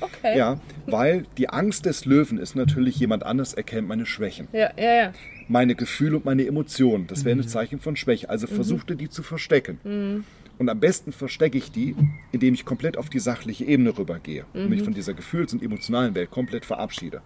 [0.00, 0.36] Okay.
[0.36, 4.48] Ja, weil die Angst des Löwen ist natürlich, jemand anders erkennt meine Schwächen.
[4.52, 5.12] Ja, ja, ja.
[5.48, 7.06] Meine Gefühle und meine Emotionen.
[7.06, 8.28] Das wäre ein Zeichen von Schwäche.
[8.30, 10.24] Also versuchte die zu verstecken.
[10.58, 11.94] Und am besten verstecke ich die,
[12.32, 16.14] indem ich komplett auf die sachliche Ebene rübergehe und mich von dieser Gefühls- und emotionalen
[16.14, 17.22] Welt komplett verabschiede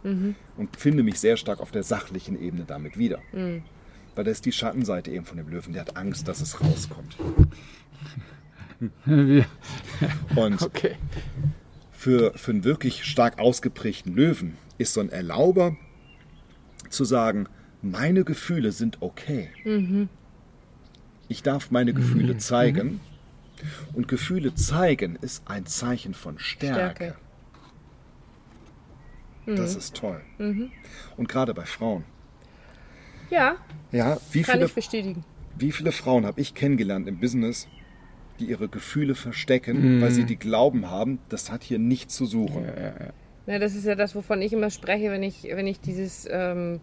[0.57, 3.21] und finde mich sehr stark auf der sachlichen Ebene damit wieder.
[4.15, 5.73] Weil das ist die Schattenseite eben von dem Löwen.
[5.73, 7.17] Der hat Angst, dass es rauskommt.
[9.07, 10.97] Und okay.
[11.93, 15.77] für, für einen wirklich stark ausgeprägten Löwen ist so ein Erlauber
[16.89, 17.47] zu sagen,
[17.83, 19.49] meine Gefühle sind okay.
[21.29, 23.01] Ich darf meine Gefühle zeigen.
[23.95, 27.15] Und Gefühle zeigen ist ein Zeichen von Stärke.
[29.47, 29.57] Stärke.
[29.57, 30.21] Das ist toll.
[31.17, 32.05] Und gerade bei Frauen.
[33.31, 33.57] Ja,
[33.93, 35.25] Ja, wie kann viele, ich bestätigen.
[35.57, 37.69] wie viele Frauen habe ich kennengelernt im Business,
[38.39, 42.65] die ihre Gefühle verstecken, weil sie die Glauben haben, das hat hier nichts zu suchen.
[43.47, 46.81] Ja, das ist ja das, wovon ich immer spreche, wenn ich, wenn ich dieses, ähm,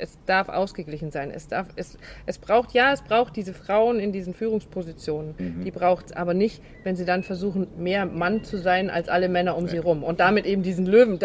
[0.00, 1.30] es darf ausgeglichen sein.
[1.30, 5.34] Es darf, es, es braucht, ja, es braucht diese Frauen in diesen Führungspositionen.
[5.38, 5.64] Mhm.
[5.64, 9.28] Die braucht es aber nicht, wenn sie dann versuchen, mehr Mann zu sein als alle
[9.28, 10.02] Männer um sie rum.
[10.02, 11.18] Und damit eben diesen Löwen,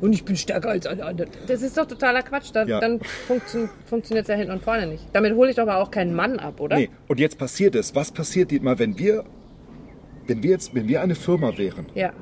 [0.00, 1.30] und ich bin stärker als alle anderen.
[1.46, 2.50] Das ist doch totaler Quatsch.
[2.52, 2.80] Da, Ja.
[2.80, 5.04] Dann funktio funktioniert es ja hinten und vorne nicht.
[5.12, 6.76] Damit hole ich doch aber auch keinen Mann ab, oder?
[6.76, 7.94] Nee, und jetzt passiert es.
[7.94, 9.24] Was passiert, Dietmar, wenn wir,
[10.26, 12.12] wenn wir jetzt, wenn wir eine Firma wären, Ja.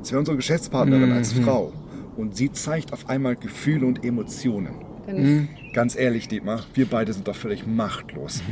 [0.00, 1.72] das wäre unsere Geschäftspartnerin als Frau
[2.16, 4.74] und sie zeigt auf einmal Gefühle und Emotionen.
[5.06, 8.42] Dann ist, Ganz ehrlich, Dietmar, wir beide sind doch völlig machtlos.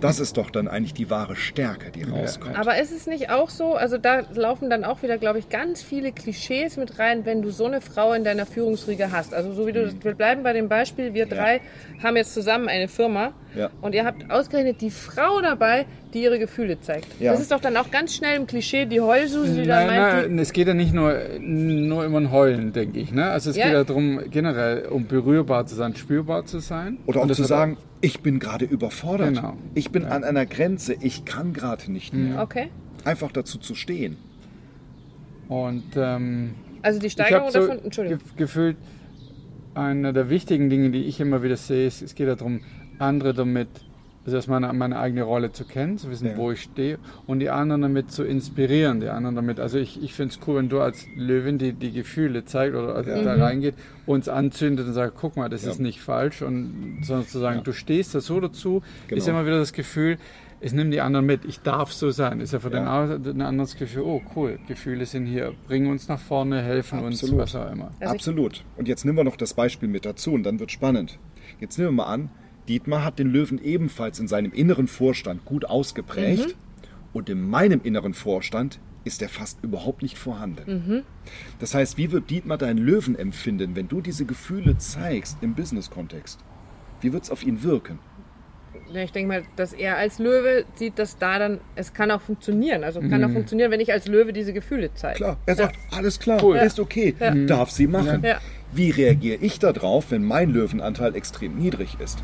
[0.00, 2.56] Das ist doch dann eigentlich die wahre Stärke, die rauskommt.
[2.56, 5.82] Aber ist es nicht auch so, also da laufen dann auch wieder, glaube ich, ganz
[5.82, 9.34] viele Klischees mit rein, wenn du so eine Frau in deiner Führungsriege hast.
[9.34, 11.62] Also so wie du, wir bleiben bei dem Beispiel, wir drei
[12.00, 13.70] haben jetzt zusammen eine Firma Ja.
[13.80, 17.08] und ihr habt ausgerechnet die Frau dabei, die ihre Gefühle zeigt.
[17.20, 17.32] Ja.
[17.32, 20.28] Das ist doch dann auch ganz schnell im Klischee die Heulsuse, die dann Nein, meint,
[20.30, 23.10] nein, es geht ja nicht nur, nur immer ein Heulen, denke ich.
[23.12, 23.28] Ne?
[23.28, 23.64] Also es Ja.
[23.64, 26.67] geht ja darum, generell um berührbar zu sein, spürbar zu sein.
[27.06, 29.34] Oder auch zu sagen, ich bin gerade überfordert.
[29.34, 29.56] Genau.
[29.74, 32.42] Ich bin an einer Grenze, ich kann gerade nicht mehr.
[32.42, 32.68] okay.
[33.04, 34.16] Einfach dazu zu stehen.
[35.48, 38.18] Und ähm, Also die Steigerung so davon, Entschuldigung.
[38.18, 38.76] ge gefühlt,
[39.74, 42.60] einer der wichtigen Dinge, die ich immer wieder sehe, ist, es geht darum,
[42.98, 43.68] andere damit,
[44.28, 46.36] also erstmal meine, meine eigene Rolle zu kennen, zu wissen, Ja.
[46.36, 50.12] wo ich stehe und die anderen damit zu inspirieren, die anderen damit, also ich, ich
[50.14, 53.74] finde es cool, wenn du als Löwin die, die Gefühle zeigt oder also da reingeht,
[54.06, 55.70] uns anzündet und sagt, guck mal, das Ja.
[55.70, 59.38] ist nicht falsch und sondern zu sagen, du stehst da so dazu, ist Genau.
[59.38, 60.18] immer wieder das Gefühl,
[60.60, 63.02] es nimmt die anderen mit, ich darf so sein, ist ja für den Ja.
[63.04, 67.40] anderen ein anderes Gefühl, oh cool, Gefühle sind hier, bringen uns nach vorne, helfen Absolut.
[67.40, 67.92] uns, was auch immer.
[68.00, 68.64] Also Absolut.
[68.76, 71.18] Und jetzt nehmen wir noch das Beispiel mit dazu und dann wird spannend.
[71.60, 72.30] Jetzt nehmen wir mal an,
[72.68, 76.54] Dietmar hat den Löwen ebenfalls in seinem inneren Vorstand gut ausgeprägt
[77.12, 81.04] und in meinem inneren Vorstand ist er fast überhaupt nicht vorhanden.
[81.60, 86.40] Das heißt, wie wird Dietmar deinen Löwen empfinden, wenn du diese Gefühle zeigst im Business-Kontext?
[87.00, 87.98] Wie wird es auf ihn wirken?
[88.92, 92.20] Ja, ich denke mal, dass er als Löwe sieht, dass da dann, es kann auch
[92.20, 92.84] funktionieren.
[92.84, 95.16] Also kann auch funktionieren, wenn ich als Löwe diese Gefühle zeige.
[95.16, 96.56] Klar, er sagt, alles klar, Cool.
[96.56, 97.14] ist okay,
[97.46, 98.22] darf sie machen.
[98.24, 98.40] Ja.
[98.72, 102.18] Wie reagiere ich darauf, wenn mein Löwenanteil extrem niedrig ist?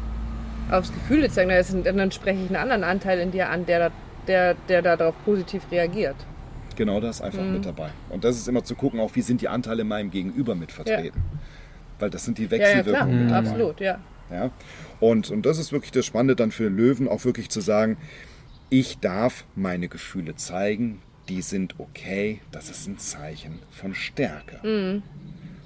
[0.71, 3.79] Aufs Gefühle zeigen, dann, ist dann spreche ich einen anderen Anteil in dir an, der,
[3.91, 3.95] da-
[4.27, 6.17] der, der darauf positiv reagiert.
[6.77, 7.53] Genau das einfach Mhm.
[7.53, 7.91] mit dabei.
[8.11, 10.73] Und das ist immer zu gucken, auch wie sind die Anteile in meinem Gegenüber mit
[10.73, 11.23] vertreten.
[12.01, 13.39] Weil das sind die Ja, ja, klar, Wechselwirkungen mit dabei.
[13.39, 13.99] absolut, ja.
[14.31, 14.51] Ja?
[15.01, 17.97] Und, und das ist wirklich das Spannende dann für Löwen, auch wirklich zu sagen,
[18.71, 24.59] ich darf meine Gefühle zeigen, die sind okay, das ist ein Zeichen von Stärke.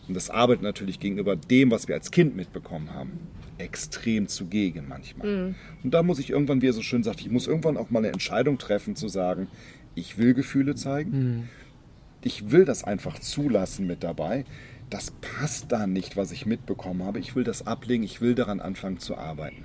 [0.09, 3.13] Und das arbeitet natürlich gegenüber dem, was wir als Kind mitbekommen haben,
[3.59, 5.55] extrem zugegen manchmal.
[5.83, 7.99] Und da muss ich irgendwann, wie er so schön sagt, ich muss irgendwann auch mal
[8.01, 9.49] eine Entscheidung treffen, zu sagen,
[9.95, 11.49] ich will Gefühle zeigen,
[12.23, 14.45] ich will das einfach zulassen mit dabei.
[14.91, 17.19] Das passt da nicht, was ich mitbekommen habe.
[17.19, 19.65] Ich will das ablegen, ich will daran anfangen zu arbeiten.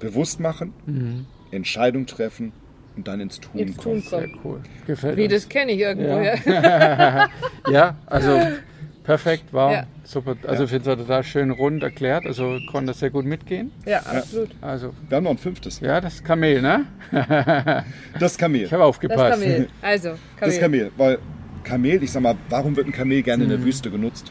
[0.00, 2.52] Bewusst machen, Entscheidung treffen
[2.96, 4.02] und dann ins Tun Ins kommen.
[4.02, 4.28] Tun kommen.
[4.28, 4.60] Sehr cool.
[4.86, 5.32] Gefällt Wie, uns.
[5.32, 6.18] das kenne ich irgendwo.
[6.20, 6.34] Ja.
[6.44, 7.28] Ja.
[7.70, 8.40] Ja, also
[9.08, 9.86] perfekt, war Ja.
[10.04, 10.36] super.
[10.46, 12.26] Also ich finde es total schön rund erklärt.
[12.26, 13.72] Also konnte das sehr gut mitgehen.
[13.86, 14.50] ja, absolut.
[14.60, 15.80] Also Wir haben noch ein fünftes.
[15.80, 16.84] ja, das Kamel, ne?
[18.20, 18.62] Das Kamel.
[18.64, 19.40] Ich habe Das aufgepasst.
[19.40, 19.68] Kamel.
[19.82, 20.18] Also, Kamel.
[20.40, 21.18] Das Kamel, weil
[21.64, 24.30] Kamel, ich sag mal, warum wird ein Kamel gerne in der Wüste genutzt?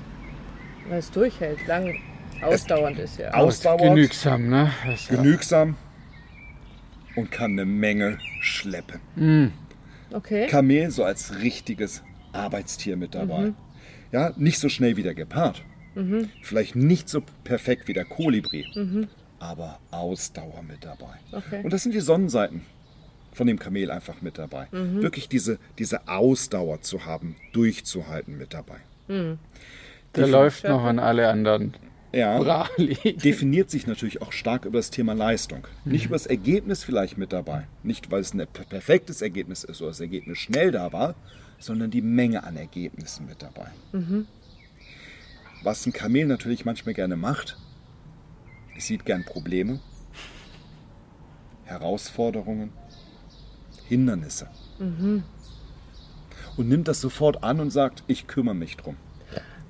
[0.89, 1.95] Weil es durchhält, lang
[2.41, 3.33] ausdauernd ist, ja.
[3.33, 3.81] Au- Ausdauernd.
[3.81, 4.71] Genügsam, ne?
[4.85, 5.75] Das, Genügsam
[7.15, 9.51] und kann eine Menge schleppen.
[10.13, 10.45] Okay.
[10.47, 13.53] Kamel so als richtiges Arbeitstier mit dabei.
[14.11, 15.63] Ja, nicht so schnell wie der Gepard.
[16.43, 18.67] Vielleicht nicht so perfekt wie der Kolibri,
[19.39, 21.15] aber Ausdauer mit dabei.
[21.31, 21.61] Okay.
[21.63, 22.61] Und das sind die Sonnenseiten
[23.33, 24.67] von dem Kamel einfach mit dabei.
[24.71, 28.77] Wirklich diese, diese Ausdauer zu haben, durchzuhalten mit dabei.
[29.07, 31.73] der läuft noch an alle anderen.
[32.13, 32.37] Ja.
[32.39, 32.95] Brali.
[33.23, 35.67] definiert sich natürlich auch stark über das Thema Leistung.
[35.83, 37.67] Nicht über das Ergebnis vielleicht mit dabei.
[37.83, 41.15] Nicht, weil es ein per- perfektes Ergebnis ist oder das Ergebnis schnell da war,
[41.59, 43.67] sondern die Menge an Ergebnissen mit dabei.
[45.63, 47.57] Was ein Kamel natürlich manchmal gerne macht,
[48.77, 49.79] es sieht gern Probleme,
[51.65, 52.71] Herausforderungen,
[53.87, 54.47] Hindernisse.
[56.57, 58.97] Und nimmt das sofort an und sagt, ich kümmere mich drum.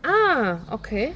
[0.04, 1.14] Ah, okay.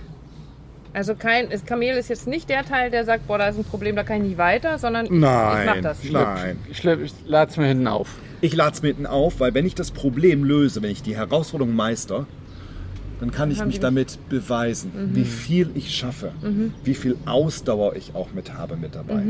[0.94, 3.64] Also kein, das Kamel ist jetzt nicht der Teil, der sagt, boah, da ist ein
[3.64, 6.04] Problem, da kann ich nicht weiter, sondern ich, ich mach das.
[6.04, 6.60] nein.
[6.70, 8.18] Ich, ich lade es mir hinten auf.
[8.42, 11.76] Ich lade es mitten auf, weil wenn ich das Problem löse, wenn ich die Herausforderung
[11.76, 12.26] meister,
[13.20, 16.32] dann kann ich mich damit beweisen, wie viel ich schaffe,
[16.84, 19.24] wie viel Ausdauer ich auch mit habe mit dabei.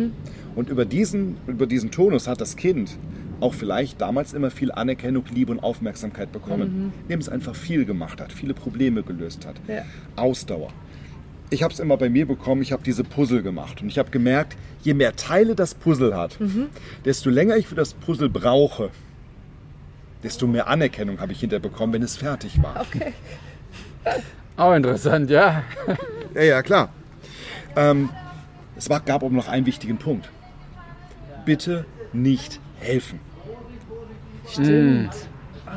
[0.55, 2.97] Und über diesen, über diesen Tonus hat das Kind
[3.41, 8.21] auch vielleicht damals immer viel Anerkennung, Liebe und Aufmerksamkeit bekommen, indem es einfach viel gemacht
[8.21, 9.55] hat, viele Probleme gelöst hat.
[9.67, 9.83] Ja.
[10.15, 10.69] Ausdauer.
[11.53, 14.09] Ich habe es immer bei mir bekommen, ich habe diese Puzzle gemacht und ich habe
[14.09, 16.37] gemerkt, je mehr Teile das Puzzle hat,
[17.03, 18.89] desto länger ich für das Puzzle brauche,
[20.23, 22.79] desto mehr Anerkennung habe ich hinterher bekommen, wenn es fertig war.
[22.79, 23.11] Okay.
[24.55, 25.63] Auch interessant, ja.
[26.33, 26.89] Ja, ja, klar.
[27.75, 28.09] Ähm,
[28.77, 30.29] es war, gab aber noch einen wichtigen Punkt.
[31.43, 33.19] Bitte nicht helfen.
[34.47, 35.13] Stimmt.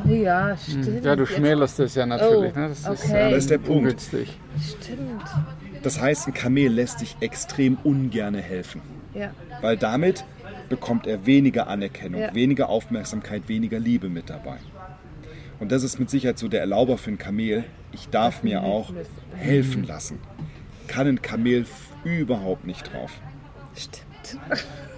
[0.06, 1.04] Oh ja, stimmt.
[1.04, 2.52] Ja, du schmälerst das ja natürlich.
[2.54, 2.68] Oh, ne?
[2.68, 3.30] Das ist okay.
[3.30, 3.82] Das ist der Punkt.
[3.82, 4.38] ungünstig.
[4.60, 5.22] Stimmt.
[5.84, 8.80] Das heißt, ein Kamel lässt sich extrem ungerne helfen.
[9.14, 9.30] Ja.
[9.60, 10.24] Weil damit
[10.68, 12.34] bekommt er weniger Anerkennung, Ja.
[12.34, 14.56] weniger Aufmerksamkeit, weniger Liebe mit dabei.
[15.60, 17.64] Und das ist mit Sicherheit so der Erlauber für ein Kamel.
[17.92, 18.92] Ich darf mir auch
[19.36, 20.18] helfen lassen.
[20.88, 21.66] Kann ein Kamel
[22.02, 23.12] überhaupt nicht drauf.
[23.76, 24.42] Stimmt.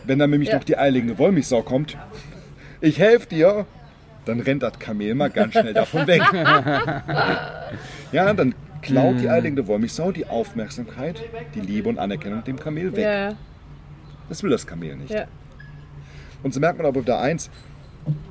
[0.05, 0.57] Wenn dann nämlich Ja.
[0.57, 1.99] noch die eilige Wollmilchsau kommt,
[2.81, 3.67] ich helfe dir,
[4.25, 6.23] dann rennt das Kamel mal ganz schnell davon weg.
[8.13, 11.23] ja, dann klaut die eilige Wollmilchsau die Aufmerksamkeit,
[11.55, 13.05] die Liebe und Anerkennung dem Kamel weg.
[13.05, 13.33] Ja,
[14.29, 15.11] Das will das Kamel nicht.
[15.11, 15.27] ja.
[16.43, 17.51] Und so merkt man aber wieder eins,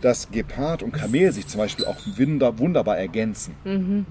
[0.02, 4.06] dass Gepard und Kamel sich zum Beispiel auch wunder- wunderbar ergänzen.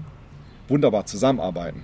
[0.67, 1.83] Wunderbar zusammenarbeiten.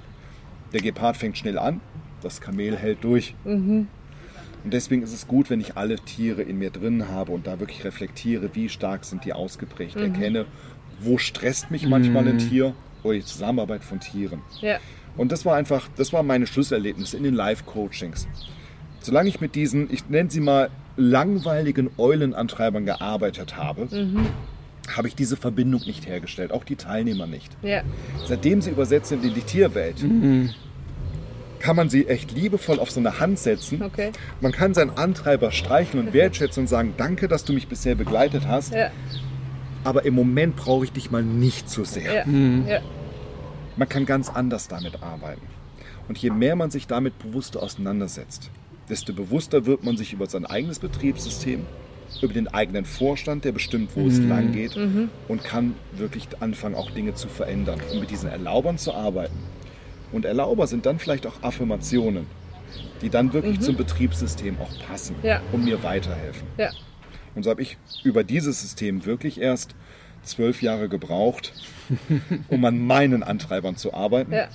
[0.74, 1.82] Der Gepard fängt schnell an,
[2.22, 3.34] das Kamel hält durch.
[3.44, 7.60] Und deswegen ist es gut, wenn ich alle Tiere in mir drin habe und da
[7.60, 9.96] wirklich reflektiere, wie stark sind die ausgeprägt.
[9.96, 10.46] Erkenne,
[11.00, 14.42] wo stresst mich manchmal ein Tier oder die Zusammenarbeit von Tieren.
[14.62, 14.78] ja.
[15.18, 18.30] Und das war einfach, das war meine Schlüsselerlebnisse in den Live-Coachings.
[19.02, 23.90] Solange ich mit diesen, ich nenne sie mal, langweiligen Eulenantreibern gearbeitet habe,
[24.96, 27.52] habe ich diese Verbindung nicht hergestellt, auch die Teilnehmer nicht.
[27.62, 27.82] ja.
[28.26, 29.98] Seitdem sie übersetzt sind in die Tierwelt,
[31.60, 33.82] kann man sie echt liebevoll auf so eine Hand setzen.
[33.84, 34.12] Okay.
[34.40, 38.48] Man kann seinen Antreiber streicheln und wertschätzen und sagen, danke, dass du mich bisher begleitet
[38.48, 38.92] hast, Ja.
[39.84, 42.26] Aber im Moment brauche ich dich mal nicht so sehr.
[42.26, 42.68] Ja.
[42.68, 42.82] ja.
[43.78, 45.42] Man kann ganz anders damit arbeiten.
[46.08, 48.50] Und je mehr man sich damit bewusst auseinandersetzt,
[48.90, 51.66] desto bewusster wird man sich über sein eigenes Betriebssystem,
[52.22, 54.78] über den eigenen Vorstand, der bestimmt, wo es lang geht
[55.30, 59.38] und kann wirklich anfangen, auch Dinge zu verändern und mit diesen Erlaubern zu arbeiten.
[60.12, 62.26] Und Erlauber sind dann vielleicht auch Affirmationen,
[63.02, 65.42] die dann wirklich zum Betriebssystem auch passen Ja.
[65.54, 66.48] und mir weiterhelfen.
[66.58, 66.70] ja.
[67.36, 69.76] Und so habe ich über dieses System wirklich erst
[70.24, 71.54] zwölf Jahre gebraucht,
[72.50, 74.34] um an meinen Antreibern zu arbeiten.
[74.34, 74.48] Ja.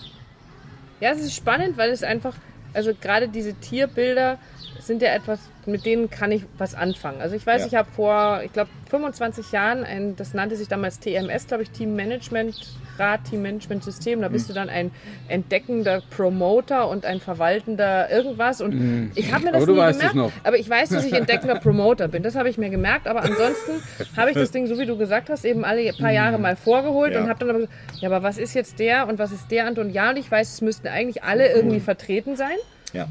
[1.01, 2.35] Ja, es ist spannend, weil es einfach,
[2.73, 4.39] also gerade diese Tierbilder
[4.87, 7.21] sind ja etwas, mit denen kann ich was anfangen.
[7.21, 7.67] Also ich weiß, Ja.
[7.69, 11.71] ich habe vor, ich glaube, 25 Jahren, ein, das nannte sich damals TMS, glaube ich,
[11.71, 12.55] Team Management
[12.99, 14.23] Rat, Team Management System.
[14.23, 14.33] Da Mhm.
[14.33, 14.91] bist du dann ein
[15.29, 18.61] entdeckender Promoter und ein verwaltender irgendwas.
[18.63, 20.15] Und ich habe mir das Aber nie gemerkt.
[20.15, 20.33] noch.
[20.45, 22.23] Aber ich weiß, dass ich entdeckender Promoter bin.
[22.23, 23.07] Das habe ich mir gemerkt.
[23.07, 23.83] Aber ansonsten
[24.17, 27.13] habe ich das Ding, so wie du gesagt hast, eben alle paar Jahre mal vorgeholt
[27.13, 27.21] Ja.
[27.23, 29.67] und habe dann aber gesagt, ja, aber was ist jetzt der und was ist der
[29.67, 29.91] Anton?
[29.91, 32.57] Ja, und ich weiß, es müssten eigentlich alle irgendwie vertreten sein.
[32.95, 33.09] Ja.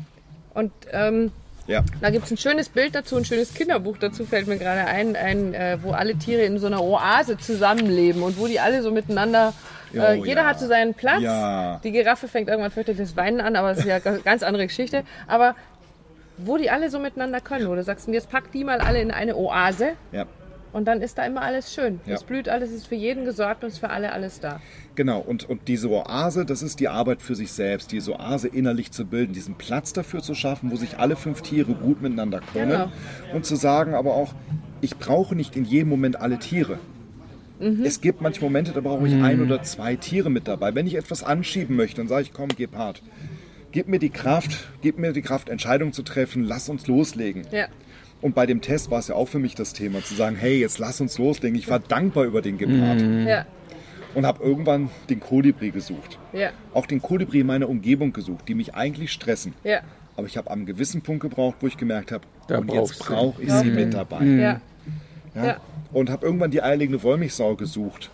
[0.56, 1.32] Und ähm,
[1.68, 1.84] Ja.
[2.02, 5.16] da gibt es ein schönes Bild dazu, ein schönes Kinderbuch dazu, fällt mir gerade ein,
[5.16, 8.92] ein äh, wo alle Tiere in so einer Oase zusammenleben und wo die alle so
[8.92, 9.54] miteinander,
[9.94, 10.48] äh, Oh, jeder ja.
[10.48, 11.22] hat so seinen Platz.
[11.22, 11.80] Ja.
[11.84, 15.04] Die Giraffe fängt irgendwann fürchterliches Weinen an, aber das ist ja eine ganz andere Geschichte.
[15.28, 15.56] Aber
[16.38, 19.12] wo die alle so miteinander können, wo du sagst, jetzt pack die mal alle in
[19.12, 20.26] eine Oase Ja.
[20.76, 22.02] Und dann ist da immer alles schön.
[22.06, 22.16] Ja.
[22.16, 24.60] Es blüht alles, es ist für jeden gesorgt und es ist für alle alles da.
[24.96, 28.92] Genau, und, und diese Oase, das ist die Arbeit für sich selbst, diese Oase innerlich
[28.92, 32.72] zu bilden, diesen Platz dafür zu schaffen, wo sich alle fünf Tiere gut miteinander können.
[32.72, 32.92] Genau.
[33.34, 34.34] Und zu sagen aber auch,
[34.82, 36.78] ich brauche nicht in jedem Moment alle Tiere.
[37.58, 40.76] Es gibt manche Momente, da brauche ich ein oder zwei Tiere mit dabei.
[40.76, 43.02] Wenn ich etwas anschieben möchte, dann sage ich, komm, Gepard,
[43.72, 47.48] gib mir die Kraft, gib mir die Kraft, Entscheidungen zu treffen, lass uns loslegen.
[47.52, 47.68] Ja.
[48.22, 50.60] Und bei dem Test war es ja auch für mich das Thema, zu sagen, hey,
[50.60, 51.58] jetzt lass uns loslegen.
[51.58, 53.46] Ich war dankbar über den Gepard Ja,
[54.16, 56.18] und habe irgendwann den Kolibri gesucht.
[56.34, 59.54] ja, Auch den Kolibri in meiner Umgebung gesucht, die mich eigentlich stressen.
[59.64, 59.82] ja,
[60.18, 63.52] Aber ich habe am gewissen Punkt gebraucht, wo ich gemerkt habe, und jetzt brauche ich
[63.52, 64.24] sie mit dabei.
[64.24, 64.62] ja.
[65.36, 65.46] Ja?
[65.46, 65.58] Ja.
[65.92, 68.10] Und habe irgendwann die eierlegende Wollmilchsau gesucht,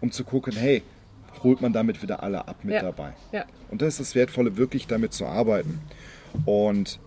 [0.00, 0.82] um zu gucken, hey,
[1.44, 2.82] holt man damit wieder alle ab mit Ja.
[2.82, 3.12] dabei.
[3.32, 3.44] ja.
[3.70, 5.80] Und das ist das Wertvolle, wirklich damit zu arbeiten.
[6.44, 6.98] Und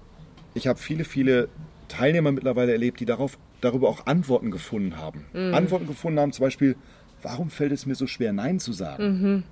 [0.53, 1.49] ich habe viele, viele
[1.87, 5.25] Teilnehmer mittlerweile erlebt, die darauf, darüber auch Antworten gefunden haben.
[5.33, 5.53] Mhm.
[5.53, 6.75] Antworten gefunden haben, zum Beispiel,
[7.21, 9.03] warum fällt es mir so schwer, Nein zu sagen?
[9.03, 9.43] Mhm.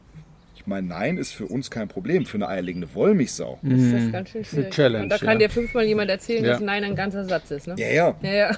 [0.56, 3.60] Ich meine, Nein ist für uns kein Problem, für eine eierlegende Wollmilchsau.
[3.62, 4.74] Das ist ganz schön schwierig.
[4.74, 5.48] Challenge, und da kann ja.
[5.48, 6.52] dir fünfmal jemand erzählen, Ja.
[6.52, 7.68] dass Nein ein ganzer Satz ist.
[7.68, 7.76] Ne?
[7.78, 8.16] Ja, ja.
[8.22, 8.58] Ja, ja.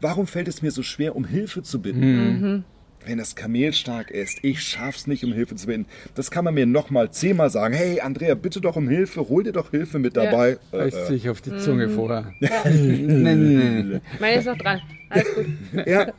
[0.00, 2.00] Warum fällt es mir so schwer, um Hilfe zu bitten?
[2.00, 2.64] Mhm.
[3.06, 5.86] Wenn das Kamel stark ist, ich schaff's nicht, um Hilfe zu bitten.
[6.14, 7.72] Das kann man mir nochmal zehnmal sagen.
[7.74, 10.58] Hey, Andrea, bitte doch um Hilfe, hol dir doch Hilfe mit dabei.
[10.72, 11.94] Äh, Reißt sich auf die Zunge Mhm.
[11.94, 12.32] vorher.
[12.40, 14.00] nee, nee.
[14.20, 14.80] Meine ist noch dran.
[15.08, 15.46] Alles gut.
[15.86, 16.12] Ja.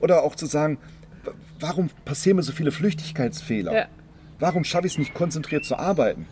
[0.00, 0.78] Oder auch zu sagen,
[1.60, 3.72] warum passieren mir so viele Flüchtigkeitsfehler?
[3.74, 3.86] Ja.
[4.40, 6.26] Warum schaffe ich es nicht, konzentriert zu arbeiten?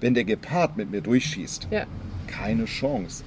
[0.00, 1.86] Wenn der Gepard mit mir durchschießt, Ja.
[2.28, 3.24] keine Chance.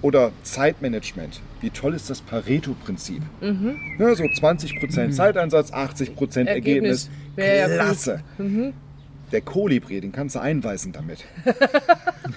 [0.00, 1.40] Oder Zeitmanagement.
[1.60, 3.22] Wie toll ist das Pareto-Prinzip?
[3.40, 6.46] Ja, so 20% Zeiteinsatz, 80% Ergebnis.
[6.46, 7.10] Ergebnis.
[7.34, 7.84] Wäre ja.
[7.84, 8.20] Klasse.
[9.32, 11.24] Der Kolibri, den kannst du einweisen damit.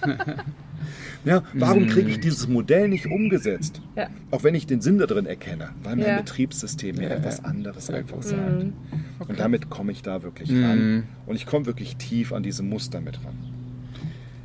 [1.25, 3.81] ja, warum kriege ich dieses Modell nicht umgesetzt?
[3.95, 4.07] Ja.
[4.31, 6.17] Auch wenn ich den Sinn da drin erkenne, weil mein Ja.
[6.17, 8.63] Betriebssystem mir etwas anderes einfach sagt.
[8.63, 8.73] Mhm.
[9.27, 11.03] Und damit komme ich da wirklich ran.
[11.25, 13.37] Und ich komme wirklich tief an diese Muster mit ran.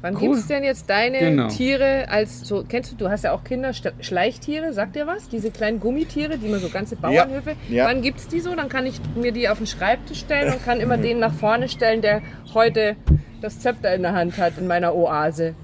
[0.07, 0.21] Wann Cool.
[0.29, 1.49] gibt es denn jetzt deine Genau.
[1.49, 5.29] Tiere als so, kennst du, du hast ja auch Kinder, Sch- Schleichtiere, sagt dir was?
[5.29, 7.55] Diese kleinen Gummitiere, die man so ganze Bauernhöfe.
[7.69, 7.87] Ja.
[7.87, 8.55] Wann gibt es die so?
[8.55, 11.69] Dann kann ich mir die auf den Schreibtisch stellen und kann immer den nach vorne
[11.69, 12.23] stellen, der
[12.55, 12.95] heute
[13.41, 15.55] das Zepter in der Hand hat in meiner Oase.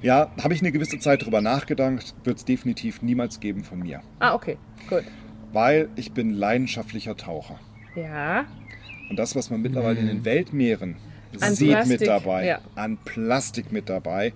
[0.00, 4.00] Ja, habe ich eine gewisse Zeit drüber nachgedacht, wird es definitiv niemals geben von mir.
[4.18, 4.56] Ah, okay,
[4.88, 5.04] gut.
[5.52, 7.60] Weil ich bin leidenschaftlicher Taucher.
[7.94, 8.46] Ja,
[9.10, 10.96] Und das, was man mittlerweile in den Weltmeeren
[11.40, 12.58] An sieht Plastik, mit dabei, ja.
[12.74, 14.32] an Plastik mit dabei,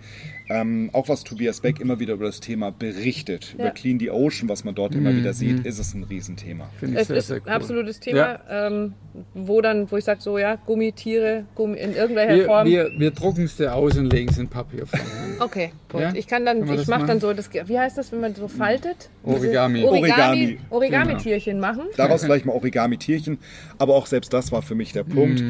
[0.49, 3.70] ähm, auch was Tobias Beck immer wieder über das Thema berichtet, über Ja.
[3.72, 6.70] Clean the Ocean, was man dort immer wieder sieht, ist es ein Riesenthema.
[6.78, 7.53] Finde ich es sehr, ist sehr ein cool.
[7.53, 8.66] absolutes Thema, Ja.
[8.68, 8.94] ähm,
[9.34, 12.66] wo dann, wo ich sage so, ja, Gummitiere, Gummi, in irgendwelcher Wir, Form.
[12.66, 15.03] wir, wir drucken es dir aus und legen es in Papierform.
[15.38, 16.01] Okay, gut.
[16.01, 16.14] Ja?
[16.14, 17.20] Ich kann dann, wir ich mache dann machen?
[17.20, 19.11] so, das, wie heißt das, wenn man so faltet?
[19.22, 19.84] Origami.
[19.84, 20.59] Origami, Origami.
[20.70, 21.82] Origami-Tierchen machen.
[21.97, 23.38] Daraus vielleicht mal Origami-Tierchen,
[23.78, 25.42] aber auch selbst das war für mich der Punkt.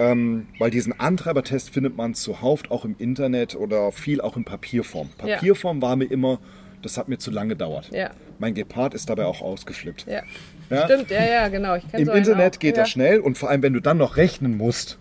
[0.00, 5.10] Ähm, weil diesen Antreibertest findet man zuhauf auch im Internet oder viel auch in Papierform.
[5.24, 5.34] Ja.
[5.36, 6.38] Papierform war mir immer,
[6.80, 7.90] das hat mir zu lange gedauert.
[7.92, 8.08] Ja.
[8.38, 10.06] Mein Gepard ist dabei auch ausgeflippt.
[10.08, 10.22] Ja.
[10.70, 10.86] Ja?
[10.86, 11.74] Stimmt, ja, ja, genau.
[11.92, 12.60] Im so Internet auch.
[12.60, 12.84] geht ja.
[12.84, 14.98] das schnell und vor allem, wenn du dann noch rechnen musst,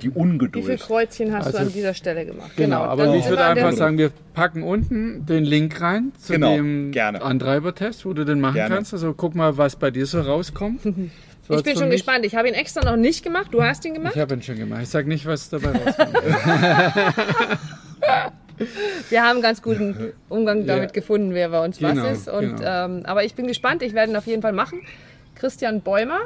[0.00, 0.80] die Wie viele Ungeduld.
[0.80, 2.52] Kreuzchen hast du Also- an dieser Stelle gemacht?
[2.56, 6.54] Genau, aber dann ich würde einfach sagen, wir packen unten den Link rein zu Genau,
[6.54, 7.20] dem gerne.
[7.20, 8.76] Antreibertest, wo du den machen Gerne.
[8.76, 8.92] kannst.
[8.92, 10.82] Also guck mal, was bei dir so rauskommt.
[11.50, 12.24] Ich bin schon gespannt.
[12.26, 13.48] Ich habe ihn extra noch nicht gemacht.
[13.52, 14.14] Du hast ihn gemacht.
[14.14, 14.82] Ich habe ihn schon gemacht.
[14.82, 16.18] Ich sage nicht, was dabei rauskommt.
[19.08, 20.74] Wir haben einen ganz guten Umgang Ja.
[20.76, 22.28] damit gefunden, wer bei uns Genau, was ist.
[22.28, 22.84] Und, genau.
[22.86, 23.82] ähm, aber ich bin gespannt.
[23.82, 24.82] Ich werde ihn auf jeden Fall machen.
[25.36, 26.18] Christian Bäumer,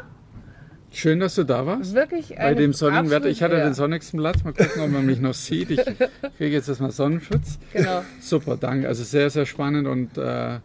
[0.94, 1.94] Schön, dass du da warst.
[1.94, 3.26] wirklich Bei dem sonnigen Wetter.
[3.26, 4.44] Ich hatte absolut- den sonnigsten Platz.
[4.44, 5.70] Mal gucken, ob man mich noch sieht.
[5.70, 5.80] Ich
[6.36, 7.58] kriege jetzt erstmal Sonnenschutz.
[7.72, 8.02] Genau.
[8.20, 8.88] Super, danke.
[8.88, 10.58] Also sehr, sehr spannend und äh,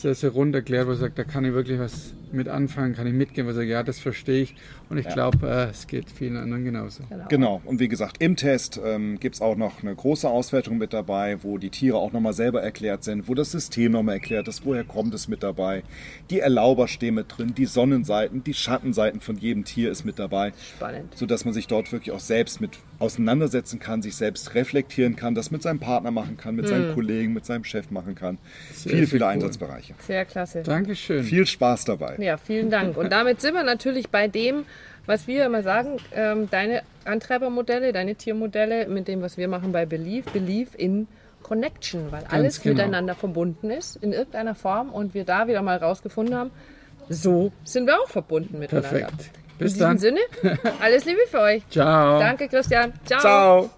[0.00, 3.06] sehr, sehr rund erklärt, wo er sagt, da kann ich wirklich was mit anfangen, kann
[3.06, 4.54] ich mitgehen, wo er sagt, ja, das verstehe ich.
[4.88, 7.02] Und ich glaube, äh, es geht vielen anderen genauso.
[7.28, 7.60] Genau.
[7.64, 11.42] Und wie gesagt, im Test ähm, gibt es auch noch eine große Auswertung mit dabei,
[11.42, 14.84] wo die Tiere auch nochmal selber erklärt sind, wo das System nochmal erklärt ist, woher
[14.84, 15.82] kommt es mit dabei.
[16.30, 20.52] Die Erlauber stehen mit drin, die Sonnenseiten, die Schattenseiten von jedem Tier ist mit dabei.
[20.76, 21.16] Spannend.
[21.16, 25.50] Sodass man sich dort wirklich auch selbst mit auseinandersetzen kann, sich selbst reflektieren kann, das
[25.50, 28.38] mit seinem Partner machen kann, mit seinen Kollegen, mit seinem Chef machen kann.
[28.72, 29.30] Sehr, viele, sehr viele cool.
[29.30, 29.94] Einsatzbereiche.
[30.06, 30.62] Sehr klasse.
[30.62, 31.24] Dankeschön.
[31.24, 32.16] Viel Spaß dabei.
[32.18, 32.96] Ja, vielen Dank.
[32.96, 34.64] Und damit sind wir natürlich bei dem,
[35.06, 39.86] was wir immer sagen, ähm, deine Antreibermodelle, deine Tiermodelle mit dem, was wir machen bei
[39.86, 41.08] Belief, Belief in
[41.42, 42.76] Connection, weil alles genau.
[42.76, 46.50] miteinander verbunden ist in irgendeiner Form und wir da wieder mal rausgefunden haben,
[47.08, 48.88] so sind wir auch verbunden miteinander.
[48.88, 49.30] Perfekt.
[49.60, 49.98] In Bis diesem dann.
[49.98, 50.20] Sinne,
[50.80, 51.62] alles Liebe für euch.
[51.68, 52.18] Ciao.
[52.18, 52.92] Danke, Christian.
[53.04, 53.20] Ciao.
[53.20, 53.70] Ciao!